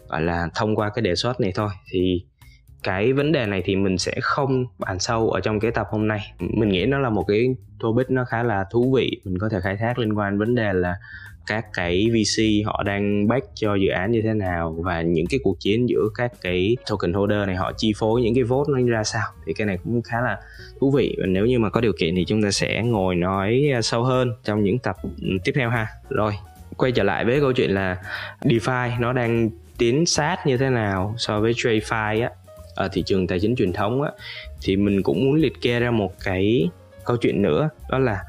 gọi 0.08 0.22
là 0.22 0.48
thông 0.54 0.76
qua 0.76 0.90
cái 0.94 1.02
đề 1.02 1.14
xuất 1.14 1.40
này 1.40 1.52
thôi. 1.54 1.70
Thì 1.90 2.24
cái 2.82 3.12
vấn 3.12 3.32
đề 3.32 3.46
này 3.46 3.62
thì 3.64 3.76
mình 3.76 3.98
sẽ 3.98 4.14
không 4.22 4.66
bàn 4.78 4.98
sâu 4.98 5.30
ở 5.30 5.40
trong 5.40 5.60
cái 5.60 5.70
tập 5.70 5.86
hôm 5.90 6.08
nay. 6.08 6.20
Mình 6.38 6.68
nghĩ 6.68 6.86
nó 6.86 6.98
là 6.98 7.10
một 7.10 7.24
cái 7.28 7.54
topic 7.80 8.10
nó 8.10 8.24
khá 8.24 8.42
là 8.42 8.64
thú 8.70 8.92
vị. 8.96 9.20
Mình 9.24 9.38
có 9.38 9.48
thể 9.48 9.60
khai 9.62 9.76
thác 9.76 9.98
liên 9.98 10.18
quan 10.18 10.38
vấn 10.38 10.54
đề 10.54 10.72
là 10.72 10.94
các 11.46 11.66
cái 11.72 12.10
VC 12.10 12.66
họ 12.66 12.82
đang 12.82 13.28
back 13.28 13.46
cho 13.54 13.74
dự 13.74 13.88
án 13.88 14.12
như 14.12 14.22
thế 14.22 14.34
nào 14.34 14.76
và 14.78 15.02
những 15.02 15.26
cái 15.26 15.40
cuộc 15.42 15.60
chiến 15.60 15.88
giữa 15.88 16.08
các 16.14 16.32
cái 16.40 16.76
token 16.90 17.12
holder 17.12 17.46
này 17.46 17.56
họ 17.56 17.72
chi 17.76 17.92
phối 17.96 18.22
những 18.22 18.34
cái 18.34 18.44
vote 18.44 18.72
nó 18.72 18.88
ra 18.88 19.04
sao. 19.04 19.22
Thì 19.46 19.52
cái 19.52 19.66
này 19.66 19.78
cũng 19.84 20.02
khá 20.02 20.20
là 20.20 20.38
thú 20.80 20.90
vị. 20.90 21.16
Và 21.20 21.26
nếu 21.26 21.46
như 21.46 21.58
mà 21.58 21.70
có 21.70 21.80
điều 21.80 21.92
kiện 21.98 22.14
thì 22.14 22.24
chúng 22.24 22.42
ta 22.42 22.50
sẽ 22.50 22.82
ngồi 22.82 23.14
nói 23.14 23.70
à, 23.74 23.82
sâu 23.82 24.04
hơn 24.04 24.34
trong 24.44 24.64
những 24.64 24.78
tập 24.78 24.96
tiếp 25.44 25.52
theo 25.54 25.70
ha. 25.70 25.86
Rồi 26.08 26.32
quay 26.76 26.92
trở 26.92 27.02
lại 27.02 27.24
với 27.24 27.40
câu 27.40 27.52
chuyện 27.52 27.70
là 27.70 27.96
DeFi 28.40 29.00
nó 29.00 29.12
đang 29.12 29.50
tiến 29.78 30.06
sát 30.06 30.46
như 30.46 30.56
thế 30.56 30.70
nào 30.70 31.14
so 31.18 31.40
với 31.40 31.52
TradeFi 31.52 32.22
á. 32.22 32.30
Ở 32.74 32.88
thị 32.92 33.02
trường 33.06 33.26
tài 33.26 33.40
chính 33.40 33.56
truyền 33.56 33.72
thống 33.72 34.02
á 34.02 34.10
thì 34.62 34.76
mình 34.76 35.02
cũng 35.02 35.24
muốn 35.24 35.34
liệt 35.34 35.60
kê 35.60 35.80
ra 35.80 35.90
một 35.90 36.12
cái 36.24 36.68
câu 37.04 37.16
chuyện 37.16 37.42
nữa 37.42 37.68
đó 37.90 37.98
là 37.98 38.20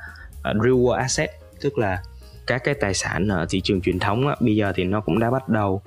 uh, 0.52 0.64
real 0.64 0.74
world 0.74 0.92
asset 0.92 1.30
tức 1.62 1.78
là 1.78 2.02
các 2.48 2.64
cái 2.64 2.74
tài 2.74 2.94
sản 2.94 3.28
ở 3.28 3.46
thị 3.50 3.62
trường 3.62 3.82
truyền 3.82 4.00
thống 4.00 4.28
á, 4.28 4.36
bây 4.40 4.56
giờ 4.56 4.74
thì 4.76 4.84
nó 4.84 5.02
cũng 5.02 5.20
đã 5.20 5.32
bắt 5.32 5.50
đầu 5.50 5.82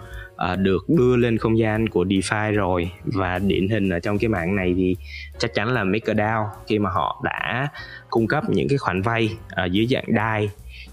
uh, 0.53 0.59
được 0.59 0.89
đưa 0.89 1.17
lên 1.17 1.39
không 1.39 1.59
gian 1.59 1.89
của 1.89 2.05
DeFi 2.05 2.53
rồi. 2.53 2.91
Và 3.05 3.39
điển 3.39 3.69
hình 3.69 3.89
ở 3.91 3.99
trong 3.99 4.19
cái 4.19 4.29
mạng 4.29 4.57
này 4.57 4.75
thì 4.77 4.97
chắc 5.39 5.55
chắn 5.55 5.69
là 5.69 5.85
MakerDAO 5.85 6.51
khi 6.67 6.79
mà 6.79 6.91
họ 6.91 7.21
đã 7.25 7.69
cung 8.11 8.27
cấp 8.27 8.45
những 8.49 8.69
cái 8.69 8.79
khoản 8.79 9.03
vay 9.03 9.37
uh, 9.65 9.73
dưới 9.73 9.87
dạng 9.87 10.05
DAI 10.17 10.51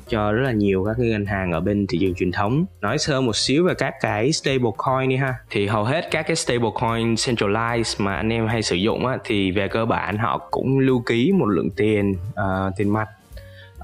cho 0.08 0.32
rất 0.32 0.42
là 0.44 0.52
nhiều 0.52 0.84
các 0.84 0.96
cái 0.98 1.08
ngân 1.08 1.26
hàng 1.26 1.52
ở 1.52 1.60
bên 1.60 1.88
thị 1.88 1.98
trường 2.02 2.16
truyền 2.16 2.32
thống. 2.32 2.66
Nói 2.82 2.98
sơ 2.98 3.22
một 3.22 3.36
xíu 3.36 3.64
về 3.64 3.74
các 3.74 3.94
cái 4.02 4.32
stablecoin 4.32 5.10
đi 5.10 5.16
ha. 5.16 5.34
Thì 5.50 5.68
hầu 5.68 5.84
hết 5.84 6.08
các 6.12 6.28
cái 6.28 6.36
stablecoin 6.36 7.14
centralized 7.14 8.04
mà 8.06 8.16
anh 8.16 8.34
em 8.34 8.48
hay 8.48 8.64
sử 8.64 8.76
dụng 8.76 9.06
á, 9.06 9.18
thì 9.24 9.52
về 9.52 9.68
cơ 9.68 9.86
bản 9.86 10.18
họ 10.18 10.48
cũng 10.52 10.80
lưu 10.80 11.04
ký 11.06 11.32
một 11.32 11.46
lượng 11.46 11.70
tiền 11.76 12.12
uh, 12.12 12.74
tiền 12.78 12.94
mặt 12.94 13.08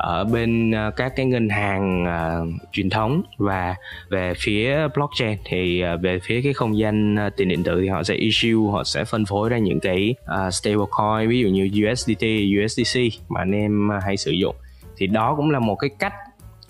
ở 0.01 0.23
bên 0.23 0.71
ờ, 0.71 0.91
các 0.91 1.13
cái 1.15 1.25
ngân 1.25 1.49
hàng 1.49 2.03
uh, 2.03 2.71
truyền 2.71 2.89
thống 2.89 3.21
và 3.37 3.75
về 4.09 4.33
phía 4.37 4.87
blockchain 4.95 5.37
thì 5.45 5.83
uh, 5.93 6.01
về 6.01 6.19
phía 6.23 6.41
cái 6.41 6.53
không 6.53 6.77
gian 6.77 7.15
uh, 7.27 7.35
tiền 7.35 7.47
điện 7.47 7.63
tử 7.63 7.81
thì 7.81 7.87
họ 7.87 8.03
sẽ 8.03 8.15
issue 8.15 8.71
họ 8.71 8.83
sẽ 8.83 9.03
phân 9.03 9.25
phối 9.25 9.49
ra 9.49 9.57
những 9.57 9.79
cái 9.79 10.15
uh, 10.23 10.53
stablecoin 10.53 11.29
ví 11.29 11.39
dụ 11.39 11.47
như 11.47 11.91
USDT, 11.91 12.25
USDC 12.63 12.99
mà 13.29 13.41
anh 13.41 13.51
em 13.51 13.89
uh, 13.97 14.03
hay 14.03 14.17
sử 14.17 14.31
dụng. 14.31 14.55
Thì 14.97 15.07
đó 15.07 15.35
cũng 15.37 15.51
là 15.51 15.59
một 15.59 15.75
cái 15.75 15.89
cách 15.99 16.13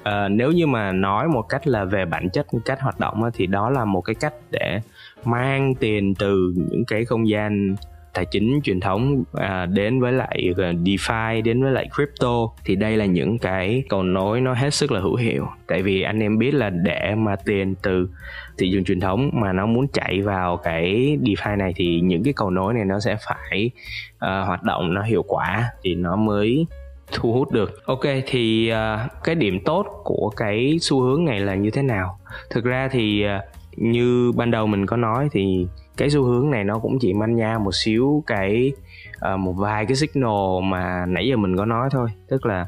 uh, 0.01 0.31
nếu 0.31 0.51
như 0.51 0.67
mà 0.67 0.91
nói 0.91 1.27
một 1.27 1.41
cách 1.50 1.67
là 1.67 1.83
về 1.83 2.05
bản 2.05 2.29
chất 2.29 2.47
cách 2.65 2.81
hoạt 2.81 3.00
động 3.00 3.23
thì 3.33 3.45
đó 3.47 3.69
là 3.69 3.85
một 3.85 4.01
cái 4.01 4.15
cách 4.15 4.33
để 4.51 4.81
mang 5.25 5.75
tiền 5.75 6.15
từ 6.15 6.53
những 6.55 6.85
cái 6.88 7.05
không 7.05 7.29
gian 7.29 7.75
tài 8.13 8.25
chính 8.25 8.59
truyền 8.63 8.79
thống 8.79 9.23
à, 9.33 9.65
đến 9.65 10.01
với 10.01 10.11
lại 10.11 10.53
DeFi 10.57 11.43
đến 11.43 11.63
với 11.63 11.71
lại 11.71 11.89
crypto 11.95 12.47
thì 12.65 12.75
đây 12.75 12.97
là 12.97 13.05
những 13.05 13.39
cái 13.39 13.83
cầu 13.89 14.03
nối 14.03 14.41
nó 14.41 14.53
hết 14.53 14.73
sức 14.73 14.91
là 14.91 14.99
hữu 14.99 15.15
hiệu. 15.15 15.47
Tại 15.67 15.81
vì 15.81 16.01
anh 16.01 16.19
em 16.19 16.37
biết 16.37 16.53
là 16.53 16.69
để 16.69 17.15
mà 17.17 17.35
tiền 17.45 17.75
từ 17.83 18.09
thị 18.57 18.69
trường 18.73 18.83
truyền 18.83 18.99
thống 18.99 19.29
mà 19.33 19.53
nó 19.53 19.65
muốn 19.65 19.87
chạy 19.93 20.21
vào 20.21 20.57
cái 20.57 21.17
DeFi 21.21 21.57
này 21.57 21.73
thì 21.75 21.99
những 22.01 22.23
cái 22.23 22.33
cầu 22.33 22.49
nối 22.49 22.73
này 22.73 22.85
nó 22.85 22.99
sẽ 22.99 23.15
phải 23.25 23.71
uh, 24.15 24.47
hoạt 24.47 24.63
động 24.63 24.93
nó 24.93 25.01
hiệu 25.01 25.23
quả 25.23 25.69
thì 25.83 25.95
nó 25.95 26.15
mới 26.15 26.65
thu 27.11 27.33
hút 27.33 27.51
được. 27.51 27.85
Ok 27.85 28.03
thì 28.27 28.71
uh, 28.71 29.11
cái 29.23 29.35
điểm 29.35 29.59
tốt 29.65 29.85
của 30.03 30.31
cái 30.35 30.77
xu 30.81 31.01
hướng 31.01 31.25
này 31.25 31.39
là 31.39 31.55
như 31.55 31.71
thế 31.71 31.81
nào? 31.81 32.19
Thực 32.49 32.63
ra 32.63 32.89
thì 32.91 33.25
uh, 33.25 33.43
như 33.77 34.31
ban 34.35 34.51
đầu 34.51 34.67
mình 34.67 34.85
có 34.85 34.97
nói 34.97 35.29
thì 35.31 35.65
cái 36.01 36.10
xu 36.10 36.24
hướng 36.24 36.50
này 36.50 36.63
nó 36.63 36.79
cũng 36.79 37.00
chỉ 37.00 37.13
manh 37.13 37.36
nha 37.36 37.58
một 37.58 37.75
xíu 37.75 38.24
cái 38.27 38.72
uh, 39.34 39.39
một 39.39 39.53
vài 39.53 39.86
cái 39.86 39.96
signal 39.96 40.63
mà 40.63 41.05
nãy 41.05 41.27
giờ 41.27 41.36
mình 41.36 41.58
có 41.58 41.65
nói 41.65 41.89
thôi. 41.91 42.10
Tức 42.29 42.46
là 42.46 42.67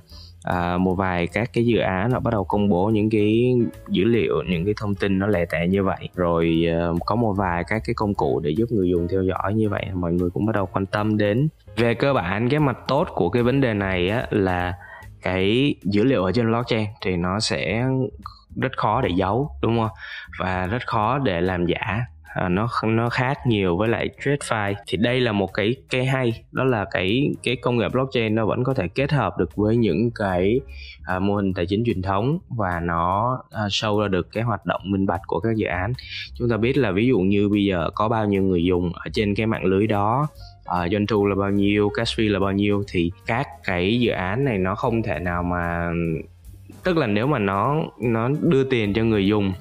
uh, 0.50 0.82
một 0.82 0.96
vài 0.96 1.28
các 1.28 1.50
cái 1.54 1.66
dự 1.66 1.80
án 1.80 2.12
nó 2.12 2.20
bắt 2.20 2.32
đầu 2.32 2.44
công 2.44 2.70
bố 2.70 2.90
những 2.90 3.10
cái 3.10 3.54
dữ 3.90 4.04
liệu 4.04 4.34
những 4.50 4.66
cái 4.66 4.74
thông 4.78 4.96
tin 4.96 5.20
nó 5.20 5.28
lẻ 5.28 5.46
tẻ 5.46 5.68
như 5.68 5.84
vậy. 5.84 6.10
Rồi 6.16 6.66
uh, 6.92 6.98
có 7.06 7.16
một 7.16 7.34
vài 7.38 7.64
các 7.68 7.82
cái 7.86 7.94
công 7.94 8.14
cụ 8.14 8.40
để 8.44 8.50
giúp 8.50 8.66
người 8.72 8.90
dùng 8.90 9.08
theo 9.08 9.24
dõi 9.24 9.54
như 9.54 9.70
vậy 9.70 9.86
mọi 9.94 10.14
người 10.14 10.30
cũng 10.30 10.46
bắt 10.46 10.54
đầu 10.56 10.66
quan 10.66 10.86
tâm 10.86 11.18
đến. 11.18 11.48
Về 11.78 11.94
cơ 11.94 12.14
bản 12.14 12.50
cái 12.50 12.60
mặt 12.60 12.78
tốt 12.88 13.08
của 13.14 13.30
cái 13.30 13.44
vấn 13.44 13.62
đề 13.62 13.74
này 13.74 14.10
á, 14.10 14.28
là 14.30 14.74
cái 15.22 15.76
dữ 15.84 16.04
liệu 16.04 16.24
ở 16.24 16.32
trên 16.32 16.48
blockchain 16.48 16.86
thì 17.02 17.16
nó 17.16 17.40
sẽ 17.40 17.86
rất 18.56 18.72
khó 18.78 19.02
để 19.02 19.10
giấu 19.16 19.50
đúng 19.62 19.80
không? 19.80 19.92
Và 20.40 20.66
rất 20.66 20.82
khó 20.88 21.20
để 21.20 21.42
làm 21.42 21.66
giả 21.66 22.06
à, 22.34 22.50
nó 22.50 22.70
nó 22.84 23.10
khác 23.10 23.38
nhiều 23.48 23.78
với 23.78 23.90
lại 23.90 24.10
TradeFi 24.18 24.74
thì 24.88 24.98
đây 24.98 25.22
là 25.22 25.32
một 25.32 25.54
cái 25.54 25.76
cái 25.90 26.06
hay 26.06 26.44
đó 26.52 26.64
là 26.64 26.86
cái 26.92 27.30
cái 27.44 27.56
công 27.56 27.78
nghệ 27.78 27.90
blockchain 27.90 28.36
nó 28.36 28.46
vẫn 28.46 28.64
có 28.64 28.74
thể 28.74 28.88
kết 28.88 29.12
hợp 29.12 29.38
được 29.38 29.56
với 29.56 29.78
những 29.78 30.12
cái 30.16 30.60
à, 31.04 31.20
mô 31.20 31.36
hình 31.36 31.54
tài 31.54 31.66
chính 31.66 31.84
truyền 31.86 32.02
thống 32.02 32.38
và 32.50 32.80
nó 32.80 33.40
à, 33.52 33.62
sâu 33.70 34.02
ra 34.02 34.08
được 34.08 34.28
cái 34.32 34.44
hoạt 34.44 34.66
động 34.66 34.82
minh 34.86 35.06
bạch 35.06 35.22
của 35.28 35.40
các 35.40 35.56
dự 35.56 35.68
án. 35.68 35.94
Chúng 36.34 36.50
ta 36.50 36.58
biết 36.58 36.78
là 36.78 36.92
ví 36.92 37.08
dụ 37.08 37.20
như 37.20 37.50
bây 37.50 37.66
giờ 37.66 37.90
có 37.96 38.10
bao 38.10 38.26
nhiêu 38.26 38.44
người 38.44 38.64
dùng 38.64 38.92
ở 38.94 39.06
trên 39.14 39.36
cái 39.36 39.46
mạng 39.46 39.66
lưới 39.66 39.88
đó 39.88 40.28
uh, 40.70 40.92
doanh 40.92 41.08
thu 41.08 41.26
là 41.26 41.36
bao 41.36 41.50
nhiêu 41.50 41.90
cash 41.98 42.20
fee 42.20 42.32
là 42.32 42.40
bao 42.40 42.52
nhiêu 42.52 42.84
thì 42.88 43.12
các 43.26 43.48
cái 43.64 44.00
dự 44.00 44.12
án 44.12 44.46
này 44.46 44.58
nó 44.58 44.76
không 44.76 45.04
thể 45.04 45.20
nào 45.20 45.44
mà 45.44 45.92
tức 46.84 46.98
là 46.98 47.08
nếu 47.08 47.28
mà 47.28 47.40
nó 47.40 47.84
nó 48.02 48.30
đưa 48.42 48.64
tiền 48.64 48.94
cho 48.94 49.04
người 49.04 49.28
dùng 49.28 49.54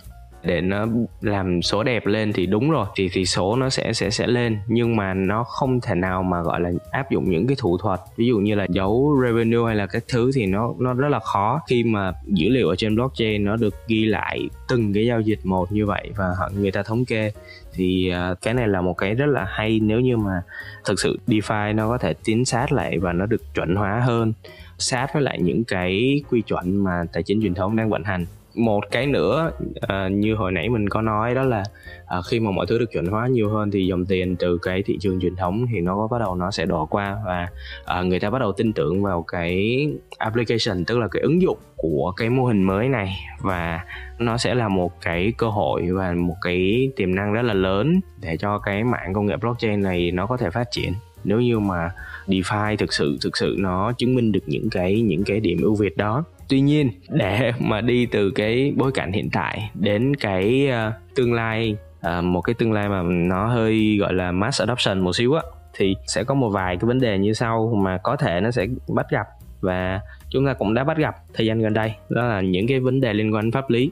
để 0.45 0.61
nó 0.61 0.87
làm 1.21 1.63
số 1.63 1.83
đẹp 1.83 2.07
lên 2.07 2.33
thì 2.33 2.47
đúng 2.47 2.71
rồi, 2.71 2.87
thì 2.97 3.09
thì 3.13 3.27
số 3.27 3.57
nó 3.57 3.71
sẽ 3.71 3.93
sẽ 3.93 4.11
sẽ 4.11 4.27
lên. 4.27 4.59
Nhưng 4.67 4.97
mà 4.97 5.15
nó 5.15 5.45
không 5.45 5.81
thể 5.81 5.95
nào 5.95 6.23
mà, 6.23 6.43
gọi 6.43 6.61
là, 6.61 6.71
áp 6.91 7.11
dụng 7.11 7.31
những 7.31 7.47
cái 7.47 7.57
thủ 7.61 7.79
thuật, 7.79 8.01
ví 8.17 8.27
dụ 8.27 8.39
như 8.39 8.55
là 8.55 8.67
giấu 8.71 9.19
revenue 9.23 9.67
hay 9.67 9.77
là 9.77 9.87
các 9.87 10.05
thứ 10.09 10.31
thì 10.35 10.47
nó 10.47 10.75
nó 10.79 10.95
rất 10.95 11.09
là 11.09 11.19
khó. 11.19 11.61
Khi 11.69 11.85
mà 11.85 12.13
dữ 12.27 12.49
liệu 12.49 12.69
ở 12.69 12.77
trên 12.77 12.95
blockchain 12.95 13.45
nó 13.45 13.57
được 13.57 13.75
ghi 13.87 14.05
lại 14.05 14.49
từng 14.69 14.93
cái 14.93 15.07
giao 15.07 15.21
dịch 15.21 15.41
một 15.45 15.73
như 15.73 15.87
vậy 15.87 16.11
và 16.17 16.35
người 16.55 16.71
ta 16.71 16.83
thống 16.83 17.05
kê, 17.05 17.33
thì 17.75 18.11
à, 18.11 18.35
cái 18.43 18.55
này 18.55 18.69
là 18.69 18.81
một 18.81 18.95
cái 18.95 19.15
rất 19.15 19.27
là 19.27 19.45
hay. 19.49 19.81
Nếu 19.81 20.01
như 20.01 20.17
mà 20.17 20.43
thực 20.85 21.01
sự 21.01 21.19
DeFi 21.27 21.75
nó 21.75 21.89
có 21.89 21.99
thể 21.99 22.15
tiến 22.25 22.45
sát 22.45 22.73
lại 22.73 22.99
và 22.99 23.13
nó 23.13 23.27
được 23.27 23.55
chuẩn 23.55 23.75
hóa 23.75 24.01
hơn, 24.05 24.33
sát 24.79 25.07
với 25.15 25.23
lại 25.23 25.39
những 25.41 25.65
cái 25.65 26.23
quy 26.31 26.43
chuẩn 26.43 26.85
mà 26.85 27.05
tài 27.13 27.23
chính 27.23 27.43
truyền 27.43 27.55
thống 27.55 27.77
đang 27.77 27.91
vận 27.91 28.05
hành 28.05 28.27
một 28.55 28.91
cái 28.91 29.07
nữa 29.07 29.53
à, 29.81 30.09
như 30.09 30.35
hồi 30.35 30.53
nãy 30.53 30.69
mình 30.69 30.89
có 30.89 31.03
nói 31.03 31.35
đó 31.35 31.43
là 31.43 31.65
à, 32.07 32.19
khi 32.31 32.41
mà 32.41 32.51
mọi 32.51 32.67
thứ 32.67 32.79
được 32.79 32.93
chuẩn 32.93 33.07
hóa 33.07 33.27
nhiều 33.27 33.51
hơn 33.51 33.71
thì 33.71 33.87
dòng 33.87 34.07
tiền 34.07 34.37
từ 34.37 34.59
cái 34.63 34.83
thị 34.83 34.99
trường 35.01 35.21
truyền 35.21 35.37
thống 35.37 35.67
thì 35.73 35.81
nó 35.81 36.09
bắt 36.11 36.19
đầu 36.19 36.35
nó 36.35 36.51
sẽ 36.51 36.67
đổ 36.67 36.87
qua 36.87 37.17
và 37.27 37.49
à, 37.85 38.03
người 38.03 38.21
ta 38.21 38.31
bắt 38.31 38.39
đầu 38.39 38.53
tin 38.53 38.73
tưởng 38.73 39.03
vào 39.03 39.23
cái 39.23 39.87
application 40.19 40.85
tức 40.85 40.99
là 40.99 41.09
cái 41.09 41.23
ứng 41.23 41.43
dụng 41.43 41.59
của 41.77 42.13
cái 42.17 42.31
mô 42.31 42.45
hình 42.45 42.63
mới 42.63 42.89
này 42.89 43.17
và 43.41 43.85
nó 44.19 44.37
sẽ 44.37 44.55
là 44.55 44.69
một 44.69 45.01
cái 45.01 45.33
cơ 45.39 45.49
hội 45.49 45.87
và 45.93 46.13
một 46.13 46.37
cái 46.43 46.89
tiềm 46.97 47.15
năng 47.15 47.33
rất 47.33 47.43
là 47.43 47.55
lớn 47.55 48.01
để 48.21 48.37
cho 48.37 48.59
cái 48.59 48.85
mạng 48.85 49.13
công 49.15 49.27
nghệ 49.27 49.37
blockchain 49.37 49.83
này 49.83 50.11
nó 50.11 50.27
có 50.27 50.37
thể 50.37 50.51
phát 50.51 50.71
triển. 50.71 50.93
Nếu 51.25 51.41
như 51.41 51.59
mà 51.59 51.91
DeFi 52.27 52.77
thực 52.77 52.93
sự 52.93 53.19
thực 53.21 53.37
sự 53.37 53.57
nó 53.59 53.93
chứng 53.93 54.15
minh 54.15 54.33
được 54.33 54.41
những 54.47 54.71
cái 54.71 55.01
những 55.01 55.25
cái 55.25 55.41
điểm 55.41 55.59
ưu 55.63 55.75
việt 55.75 55.97
đó 55.97 56.25
tuy 56.53 56.61
nhiên 56.61 56.91
để 57.09 57.53
mà 57.59 57.81
đi 57.81 58.07
từ 58.07 58.31
cái 58.31 58.73
bối 58.77 58.93
cảnh 58.95 59.13
hiện 59.13 59.31
tại 59.33 59.71
đến 59.75 60.17
cái 60.17 60.69
uh, 60.71 61.15
tương 61.15 61.35
lai 61.35 61.77
uh, 62.07 62.25
một 62.25 62.41
cái 62.41 62.55
tương 62.55 62.73
lai 62.73 62.89
mà 62.89 63.03
nó 63.03 63.47
hơi 63.47 63.97
gọi 64.01 64.13
là 64.15 64.33
mass 64.33 64.61
adoption 64.61 65.01
một 65.01 65.13
xíu 65.17 65.35
á 65.35 65.43
thì 65.75 65.95
sẽ 66.07 66.25
có 66.25 66.35
một 66.35 66.49
vài 66.49 66.77
cái 66.77 66.87
vấn 66.87 67.01
đề 67.01 67.19
như 67.19 67.33
sau 67.33 67.75
mà 67.83 67.99
có 67.99 68.17
thể 68.17 68.41
nó 68.41 68.51
sẽ 68.51 68.67
bắt 68.89 69.07
gặp 69.11 69.27
và 69.61 70.01
chúng 70.31 70.47
ta 70.47 70.53
cũng 70.53 70.75
đã 70.75 70.85
bắt 70.85 70.97
gặp 70.97 71.15
thời 71.35 71.47
gian 71.47 71.59
gần 71.59 71.73
đây. 71.73 71.95
Đó 72.09 72.27
là 72.27 72.41
những 72.41 72.67
cái 72.67 72.81
vấn 72.81 73.01
đề 73.01 73.13
liên 73.13 73.35
quan 73.35 73.45
đến 73.45 73.53
pháp 73.53 73.71
lý. 73.71 73.91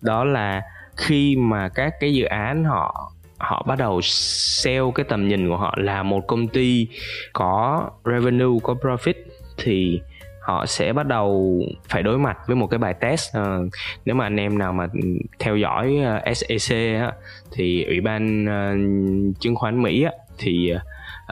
Đó 0.00 0.24
là 0.24 0.62
khi 0.96 1.36
mà 1.36 1.68
các 1.68 1.94
cái 2.00 2.14
dự 2.14 2.24
án 2.24 2.64
họ 2.64 3.12
họ 3.38 3.64
bắt 3.68 3.78
đầu 3.78 4.00
sell 4.02 4.84
cái 4.94 5.06
tầm 5.08 5.28
nhìn 5.28 5.48
của 5.48 5.56
họ 5.56 5.74
là 5.76 6.02
một 6.02 6.26
công 6.26 6.48
ty 6.48 6.86
có 7.32 7.82
revenue 8.04 8.58
có 8.62 8.74
profit 8.74 9.14
thì 9.56 10.00
họ 10.42 10.66
sẽ 10.66 10.92
bắt 10.92 11.06
đầu 11.06 11.60
phải 11.88 12.02
đối 12.02 12.18
mặt 12.18 12.38
với 12.46 12.56
một 12.56 12.66
cái 12.66 12.78
bài 12.78 12.94
test. 12.94 13.36
À, 13.36 13.58
nếu 14.04 14.14
mà 14.14 14.26
anh 14.26 14.36
em 14.36 14.58
nào 14.58 14.72
mà 14.72 14.86
theo 15.38 15.56
dõi 15.56 15.98
ờ, 16.04 16.20
uh, 16.30 16.36
SEC 16.36 17.00
á, 17.00 17.12
thì 17.52 17.84
ủy 17.84 18.00
ban 18.00 18.44
uh, 18.44 19.40
chứng 19.40 19.56
khoán 19.56 19.82
Mỹ 19.82 20.02
á, 20.02 20.12
thì 20.38 20.72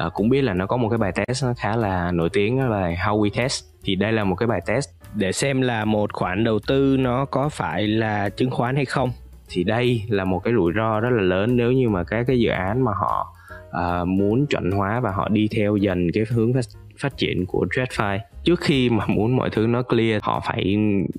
uh, 0.06 0.12
cũng 0.14 0.28
biết 0.28 0.42
là 0.42 0.54
nó 0.54 0.66
có 0.66 0.76
một 0.76 0.88
cái 0.88 0.98
bài 0.98 1.12
test 1.12 1.44
nó 1.44 1.54
khá 1.56 1.76
là 1.76 2.10
nổi 2.12 2.28
tiếng 2.32 2.58
đó 2.58 2.66
là 2.66 2.90
How 2.90 3.20
We 3.20 3.30
Test. 3.36 3.64
Thì 3.84 3.94
đây 3.94 4.12
là 4.12 4.24
một 4.24 4.34
cái 4.34 4.46
bài 4.46 4.60
test 4.66 4.88
để 5.14 5.32
xem 5.32 5.60
là 5.60 5.84
một 5.84 6.12
khoản 6.12 6.44
đầu 6.44 6.58
tư 6.66 6.96
nó 6.98 7.24
có 7.24 7.48
phải 7.48 7.86
là 7.86 8.28
chứng 8.28 8.50
khoán 8.50 8.76
hay 8.76 8.84
không. 8.84 9.12
Thì 9.48 9.64
đây 9.64 10.02
là 10.08 10.24
một 10.24 10.38
cái 10.38 10.54
rủi 10.54 10.72
ro 10.76 11.00
rất 11.00 11.10
là 11.10 11.22
lớn 11.22 11.56
nếu 11.56 11.72
như 11.72 11.88
mà 11.88 12.04
các 12.04 12.24
cái 12.26 12.40
dự 12.40 12.50
án 12.50 12.84
mà 12.84 12.92
họ 12.94 13.34
uh, 13.68 14.08
muốn 14.08 14.46
chuẩn 14.46 14.70
hóa 14.70 15.00
và 15.00 15.10
họ 15.10 15.28
đi 15.28 15.48
theo 15.56 15.76
dần 15.76 16.08
cái 16.14 16.24
hướng 16.30 16.52
phát, 17.00 17.16
triển 17.16 17.46
của 17.46 17.66
TradFi 17.70 18.18
trước 18.44 18.60
khi 18.60 18.90
mà 18.90 19.06
muốn 19.08 19.36
mọi 19.36 19.50
thứ 19.50 19.66
nó 19.66 19.82
clear 19.82 20.22
họ 20.22 20.42
phải 20.46 20.76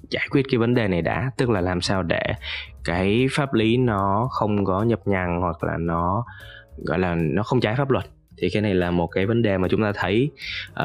giải 0.10 0.28
quyết 0.32 0.46
cái 0.52 0.58
vấn 0.58 0.74
đề 0.74 0.88
này 0.88 1.02
đã. 1.02 1.32
Tức 1.38 1.50
là 1.50 1.62
làm 1.62 1.82
sao 1.82 2.04
để 2.04 2.24
cái 2.84 3.28
pháp 3.32 3.54
lý 3.54 3.78
nó 3.78 4.30
không 4.32 4.66
có 4.66 4.84
nhập 4.84 5.00
nhằng 5.06 5.42
hoặc 5.42 5.64
là 5.64 5.78
nó 5.80 6.26
gọi 6.78 7.00
là 7.00 7.16
nó 7.20 7.44
không 7.44 7.60
trái 7.60 7.76
pháp 7.76 7.92
luật. 7.92 8.06
Thì 8.38 8.50
cái 8.50 8.62
này 8.62 8.74
là 8.74 8.92
một 8.92 9.08
cái 9.08 9.26
vấn 9.26 9.42
đề 9.42 9.58
mà 9.58 9.68
chúng 9.68 9.82
ta 9.82 9.92
thấy 9.96 10.32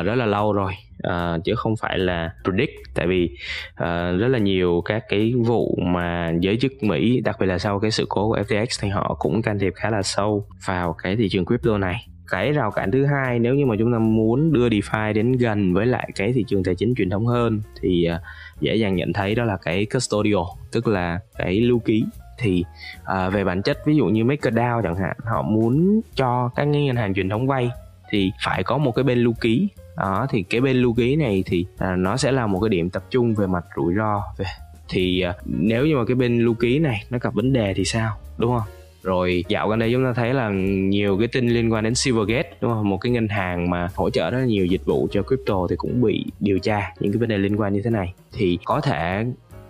uh, 0.01 0.05
rất 0.05 0.15
là 0.15 0.27
lâu 0.27 0.53
rồi. 0.53 0.73
Uh, 1.09 1.45
chứ 1.45 1.55
không 1.55 1.77
phải 1.77 1.99
là 1.99 2.35
predict. 2.45 2.73
Tại 2.95 3.07
vì 3.07 3.31
uh, 3.73 4.21
rất 4.21 4.29
là 4.29 4.39
nhiều 4.39 4.83
các 4.85 5.05
cái 5.09 5.33
vụ 5.47 5.79
mà 5.83 6.33
giới 6.41 6.57
chức 6.61 6.73
Mỹ 6.83 7.21
đặc 7.21 7.37
biệt 7.41 7.47
là 7.47 7.59
sau 7.59 7.81
cái 7.81 7.91
sự 7.91 8.07
cố 8.09 8.29
của 8.29 8.39
FTX 8.39 8.67
thì 8.81 8.89
họ 8.89 9.17
cũng 9.19 9.43
can 9.43 9.59
thiệp 9.59 9.73
khá 9.77 9.91
là 9.91 10.03
sâu 10.03 10.47
vào 10.67 10.93
cái 11.03 11.17
thị 11.17 11.29
trường 11.29 11.47
crypto 11.47 11.79
này 11.79 12.07
cái 12.29 12.53
rào 12.53 12.71
cản 12.71 12.91
thứ 12.91 13.05
hai 13.05 13.39
nếu 13.39 13.55
như 13.55 13.67
mà 13.67 13.75
chúng 13.79 13.93
ta 13.93 13.99
muốn 13.99 14.53
đưa 14.53 14.69
DeFi 14.69 15.13
đến 15.13 15.33
gần 15.33 15.75
với 15.75 15.87
lại 15.87 16.11
cái 16.15 16.33
thị 16.33 16.45
trường 16.49 16.65
tài 16.65 16.75
chính 16.75 16.95
truyền 16.95 17.11
thống 17.11 17.27
hơn 17.27 17.61
thì 17.81 18.05
à, 18.05 18.21
dễ 18.61 18.75
dàng 18.75 18.97
nhận 18.97 19.13
thấy 19.13 19.35
đó 19.35 19.45
là 19.45 19.57
cái 19.57 19.87
custodial 19.87 20.43
tức 20.73 20.87
là 20.87 21.21
cái 21.39 21.61
lưu 21.61 21.79
ký. 21.79 22.05
Thì 22.39 22.65
uh, 23.03 23.33
về 23.33 23.45
bản 23.45 23.63
chất 23.63 23.79
ví 23.87 23.97
dụ 23.97 24.07
như 24.07 24.25
MakerDAO 24.25 24.83
chẳng 24.83 24.97
hạn 24.97 25.17
họ 25.25 25.43
muốn 25.43 26.01
cho 26.15 26.51
các 26.57 26.65
ngân 26.65 26.97
hàng 26.97 27.15
truyền 27.15 27.29
thống 27.29 27.47
vay 27.47 27.71
thì 28.11 28.33
phải 28.45 28.63
có 28.65 28.79
một 28.79 28.93
cái 28.93 29.03
bên 29.03 29.19
lưu 29.19 29.35
ký. 29.41 29.69
Đó 29.97 30.27
thì 30.31 30.43
cái 30.43 30.61
bên 30.61 30.77
lưu 30.77 30.95
ký 30.95 31.17
này 31.17 31.43
thì 31.47 31.67
uh, 31.75 31.99
nó 31.99 32.17
sẽ 32.17 32.33
là 32.33 32.47
một 32.47 32.61
cái 32.61 32.69
điểm 32.69 32.91
tập 32.91 33.05
trung 33.11 33.35
về 33.35 33.47
mặt 33.47 33.65
rủi 33.77 33.95
ro. 33.95 34.23
Về 34.39 34.47
thì 34.89 35.25
uh, 35.29 35.37
nếu 35.45 35.87
như 35.87 35.97
mà 35.97 36.05
cái 36.05 36.15
bên 36.15 36.41
lưu 36.41 36.55
ký 36.55 36.79
này 36.79 37.05
nó 37.11 37.19
gặp 37.23 37.35
vấn 37.35 37.53
đề 37.53 37.75
thì 37.75 37.85
sao 37.85 38.17
đúng 38.39 38.59
không? 38.59 38.76
Rồi 39.07 39.45
dạo 39.49 39.69
gần 39.69 39.79
đây 39.79 39.93
chúng 39.93 40.05
ta 40.05 40.13
thấy 40.13 40.35
là 40.35 40.51
nhiều 40.51 41.19
cái 41.19 41.29
tin 41.29 41.49
liên 41.49 41.73
quan 41.73 41.85
đến 41.85 41.95
Silvergate 41.95 42.51
đúng 42.61 42.73
không? 42.73 42.89
Một 42.89 42.99
cái 43.01 43.13
ngân 43.13 43.29
hàng 43.29 43.71
mà 43.71 43.89
hỗ 43.95 44.11
trợ 44.11 44.31
rất 44.31 44.39
là 44.39 44.45
nhiều 44.45 44.67
dịch 44.67 44.85
vụ 44.85 45.09
cho 45.11 45.23
crypto 45.23 45.67
thì 45.71 45.77
cũng 45.77 46.03
bị 46.03 46.25
điều 46.41 46.59
tra 46.59 46.93
những 47.01 47.13
cái 47.13 47.19
vấn 47.19 47.29
đề 47.29 47.39
liên 47.39 47.61
quan 47.61 47.73
như 47.73 47.83
thế 47.83 47.91
này. 47.91 48.15
Thì 48.33 48.59
có 48.65 48.81
thể 48.81 49.25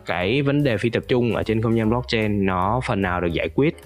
cái 0.06 0.42
vấn 0.42 0.62
đề 0.62 0.76
phi 0.76 0.90
tập 0.90 1.02
trung 1.08 1.34
ở 1.34 1.42
trên 1.42 1.62
không 1.62 1.76
gian 1.76 1.88
blockchain 1.88 2.46
nó 2.46 2.80
phần 2.86 3.02
nào 3.02 3.20
được 3.20 3.32
giải 3.32 3.48
quyết. 3.54 3.76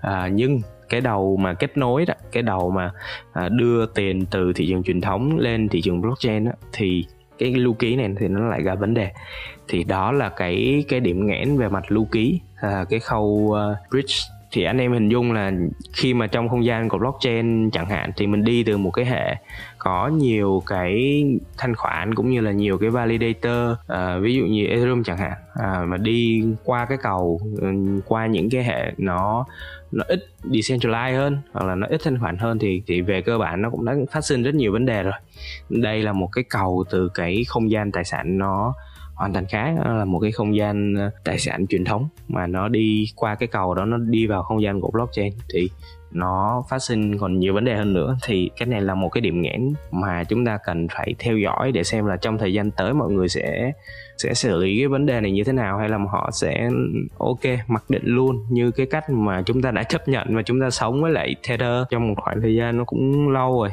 À, 0.00 0.28
nhưng 0.32 0.60
cái 0.88 1.00
đầu 1.00 1.36
mà 1.36 1.54
kết 1.54 1.76
nối 1.76 2.04
đó 2.06 2.14
cái 2.32 2.42
đầu 2.42 2.70
mà 2.70 2.92
à, 3.32 3.48
đưa 3.48 3.86
tiền 3.86 4.26
từ 4.30 4.52
thị 4.52 4.66
trường 4.68 4.82
truyền 4.82 5.00
thống 5.00 5.38
lên 5.38 5.68
thị 5.68 5.80
trường 5.80 6.00
blockchain 6.00 6.44
đó, 6.44 6.52
thì 6.72 7.04
cái 7.38 7.54
lưu 7.54 7.74
ký 7.74 7.96
này 7.96 8.08
thì 8.18 8.28
nó 8.28 8.48
lại 8.48 8.62
ra 8.62 8.74
vấn 8.74 8.94
đề. 8.94 9.10
Thì 9.68 9.84
đó 9.84 10.12
là 10.12 10.28
cái 10.28 10.84
cái 10.88 11.00
điểm 11.00 11.26
nghẽn 11.26 11.58
về 11.58 11.68
mặt 11.68 11.92
lưu 11.92 12.04
ký 12.12 12.40
à, 12.56 12.84
cái 12.90 13.00
khâu 13.00 13.24
uh, 13.24 13.90
bridge 13.90 14.14
thì 14.52 14.64
anh 14.64 14.78
em 14.78 14.92
hình 14.92 15.08
dung 15.08 15.32
là 15.32 15.52
khi 15.92 16.14
mà 16.14 16.26
trong 16.26 16.48
không 16.48 16.64
gian 16.64 16.88
của 16.88 16.98
blockchain 16.98 17.70
chẳng 17.70 17.88
hạn 17.88 18.10
thì 18.16 18.26
mình 18.26 18.44
đi 18.44 18.64
từ 18.64 18.76
một 18.76 18.90
cái 18.90 19.04
hệ 19.04 19.36
có 19.78 20.08
nhiều 20.08 20.62
cái 20.66 21.24
thanh 21.58 21.74
khoản 21.74 22.14
cũng 22.14 22.30
như 22.30 22.40
là 22.40 22.50
nhiều 22.50 22.78
cái 22.78 22.90
validator 22.90 23.76
à, 23.86 24.18
ví 24.18 24.34
dụ 24.34 24.44
như 24.44 24.66
Ethereum 24.66 25.02
chẳng 25.02 25.18
hạn 25.18 25.32
à, 25.54 25.82
mà 25.86 25.96
đi 25.96 26.44
qua 26.64 26.84
cái 26.84 26.98
cầu 27.02 27.40
ừ, 27.60 27.68
qua 28.06 28.26
những 28.26 28.50
cái 28.50 28.64
hệ 28.64 28.92
nó 28.98 29.44
nó 29.92 30.04
ít 30.08 30.20
decentralized 30.44 31.16
hơn 31.16 31.38
hoặc 31.52 31.66
là 31.66 31.74
nó 31.74 31.86
ít 31.86 32.00
thanh 32.04 32.18
khoản 32.18 32.36
hơn 32.36 32.58
thì 32.58 32.82
thì 32.86 33.00
về 33.00 33.22
cơ 33.22 33.38
bản 33.38 33.62
nó 33.62 33.70
cũng 33.70 33.84
đã 33.84 33.94
phát 34.10 34.24
sinh 34.24 34.42
rất 34.42 34.54
nhiều 34.54 34.72
vấn 34.72 34.86
đề 34.86 35.02
rồi. 35.02 35.12
Đây 35.68 36.02
là 36.02 36.12
một 36.12 36.28
cái 36.32 36.44
cầu 36.50 36.84
từ 36.90 37.08
cái 37.14 37.44
không 37.48 37.70
gian 37.70 37.92
tài 37.92 38.04
sản 38.04 38.38
nó 38.38 38.74
hoàn 39.22 39.32
thành 39.32 39.46
khác 39.46 39.74
là 39.84 40.04
một 40.04 40.18
cái 40.18 40.32
không 40.32 40.56
gian 40.56 40.94
ờ, 40.94 41.10
tài 41.24 41.38
sản 41.38 41.66
truyền 41.66 41.84
thống 41.84 42.08
mà 42.28 42.46
nó 42.46 42.68
đi 42.68 43.06
qua 43.16 43.34
cái 43.34 43.46
cầu 43.46 43.74
đó 43.74 43.84
nó 43.84 43.96
đi 43.96 44.26
vào 44.26 44.42
không 44.42 44.62
gian 44.62 44.80
của 44.80 44.90
blockchain. 44.90 45.32
Thì 45.54 45.68
nó 46.12 46.64
phát 46.70 46.78
sinh 46.78 47.18
còn 47.18 47.38
nhiều 47.38 47.54
vấn 47.54 47.64
đề 47.64 47.76
hơn 47.76 47.92
nữa. 47.92 48.16
Thì 48.26 48.50
cái 48.56 48.66
này 48.66 48.80
là 48.80 48.94
một 48.94 49.08
cái 49.08 49.20
điểm 49.20 49.42
nghẽn 49.42 49.72
mà 49.90 50.24
chúng 50.24 50.44
ta 50.44 50.58
cần 50.64 50.86
phải 50.88 51.14
theo 51.18 51.36
dõi 51.36 51.72
để 51.72 51.82
xem 51.82 52.06
là 52.06 52.16
trong 52.16 52.38
thời 52.38 52.52
gian 52.52 52.70
tới 52.70 52.94
mọi 52.94 53.10
người 53.12 53.28
sẽ 53.28 53.72
sẽ 54.18 54.34
xử 54.34 54.58
lý 54.58 54.78
cái 54.78 54.88
vấn 54.88 55.06
đề 55.06 55.20
này 55.20 55.32
như 55.32 55.44
thế 55.44 55.52
nào 55.52 55.78
hay 55.78 55.88
là 55.88 55.98
họ 56.10 56.30
sẽ 56.32 56.68
ok 57.18 57.40
mặc 57.68 57.84
định 57.88 58.04
luôn 58.04 58.46
như 58.50 58.70
cái 58.70 58.86
cách 58.86 59.10
mà 59.10 59.42
chúng 59.46 59.62
ta 59.62 59.70
đã 59.70 59.82
chấp 59.82 60.08
nhận 60.08 60.36
và 60.36 60.42
chúng 60.42 60.60
ta 60.60 60.70
sống 60.70 61.02
với 61.02 61.12
lại 61.12 61.34
tether 61.48 61.84
trong 61.90 62.08
một 62.08 62.14
khoảng 62.16 62.40
thời 62.40 62.54
gian 62.54 62.76
nó 62.78 62.84
cũng 62.84 63.28
lâu 63.28 63.60
rồi. 63.60 63.68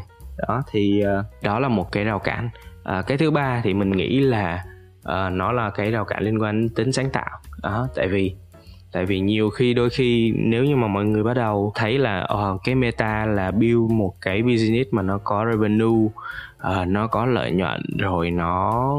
Đó 0.48 0.62
thì 0.72 1.02
ờ, 1.02 1.24
đó 1.44 1.60
là 1.60 1.68
một 1.68 1.92
cái 1.92 2.04
rào 2.04 2.20
cản. 2.20 2.50
À, 2.84 3.02
cái 3.08 3.18
thứ 3.18 3.32
ba 3.32 3.62
thì 3.64 3.74
mình 3.74 3.92
nghĩ 3.92 4.20
là 4.20 4.64
uh, 5.02 5.34
nó 5.34 5.52
là 5.52 5.70
cái 5.70 5.92
rào 5.92 6.06
cản 6.06 6.24
liên 6.24 6.42
quan 6.42 6.62
đến 6.62 6.70
tính 6.70 6.92
sáng 6.92 7.10
tạo. 7.10 7.40
Đó 7.64 7.88
tại 7.96 8.08
vì 8.08 8.34
tại 8.92 9.06
vì 9.06 9.20
nhiều 9.20 9.50
khi 9.50 9.74
đôi 9.74 9.90
khi 9.90 10.34
nếu 10.36 10.64
như 10.64 10.76
mà 10.76 10.88
mọi 10.88 11.06
người 11.06 11.24
bắt 11.24 11.34
đầu 11.34 11.72
thấy 11.76 11.98
là 11.98 12.28
uh, 12.34 12.62
cái 12.64 12.76
meta 12.76 13.26
là 13.26 13.52
build 13.52 13.92
một 13.92 14.14
cái 14.22 14.42
business 14.42 14.94
mà 14.94 15.02
nó 15.02 15.18
có 15.18 15.46
revenue 15.52 15.88
uh, 15.88 16.88
nó 16.88 17.08
có 17.08 17.26
lợi 17.26 17.52
nhuận 17.52 17.82
rồi 17.98 18.32
nó 18.32 18.96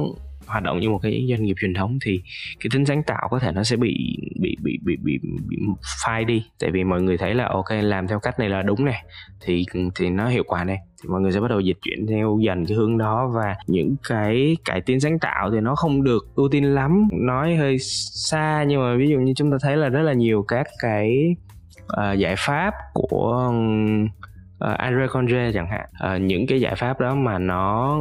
hoạt 0.46 0.62
động 0.62 0.80
như 0.80 0.90
một 0.90 0.98
cái 1.02 1.26
doanh 1.30 1.42
nghiệp 1.42 1.54
truyền 1.60 1.74
thống 1.74 1.98
thì 2.04 2.22
cái 2.60 2.70
tính 2.72 2.86
sáng 2.86 3.02
tạo 3.02 3.28
có 3.30 3.38
thể 3.38 3.52
nó 3.52 3.64
sẽ 3.64 3.76
bị 3.76 4.18
bị 4.40 4.56
bị 4.80 4.96
bị 5.02 5.18
bị, 5.48 5.56
phai 6.04 6.24
đi. 6.24 6.44
Tại 6.60 6.70
vì 6.70 6.84
mọi 6.84 7.02
người 7.02 7.16
thấy 7.18 7.34
là 7.34 7.48
ok 7.48 7.70
làm 7.70 8.08
theo 8.08 8.20
cách 8.20 8.38
này 8.38 8.48
là 8.48 8.62
đúng 8.62 8.84
này. 8.84 9.04
Thì 9.40 9.64
thì 9.94 10.10
nó 10.10 10.28
hiệu 10.28 10.44
quả 10.46 10.64
này. 10.64 10.78
Thì 11.02 11.08
mọi 11.08 11.20
người 11.20 11.32
sẽ 11.32 11.40
bắt 11.40 11.48
đầu 11.48 11.60
dịch 11.60 11.78
chuyển 11.82 12.06
theo 12.06 12.38
dần 12.42 12.66
cái 12.66 12.76
hướng 12.76 12.98
đó. 12.98 13.30
Và 13.34 13.56
những 13.66 13.96
cái 14.08 14.56
cải 14.64 14.80
tiến 14.80 15.00
sáng 15.00 15.18
tạo 15.18 15.50
thì 15.50 15.60
nó 15.60 15.74
không 15.74 16.04
được 16.04 16.26
ưu 16.34 16.48
tiên 16.48 16.74
lắm. 16.74 17.08
Nói 17.12 17.56
hơi 17.56 17.78
xa 18.14 18.64
nhưng 18.68 18.80
mà 18.80 18.96
ví 18.96 19.08
dụ 19.08 19.18
như 19.18 19.32
chúng 19.36 19.50
ta 19.50 19.56
thấy 19.62 19.76
là 19.76 19.88
rất 19.88 20.02
là 20.02 20.12
nhiều 20.12 20.44
các 20.48 20.66
cái 20.82 21.36
uh, 21.82 22.18
giải 22.18 22.34
pháp 22.38 22.74
của 22.94 23.52
ờ, 24.58 24.72
uh, 24.72 24.78
Andre 24.78 25.06
Conde 25.06 25.52
chẳng 25.54 25.68
hạn. 25.70 26.14
Uh, 26.14 26.22
những 26.22 26.46
cái 26.46 26.60
giải 26.60 26.74
pháp 26.74 27.00
đó 27.00 27.14
mà 27.14 27.38
nó 27.38 27.98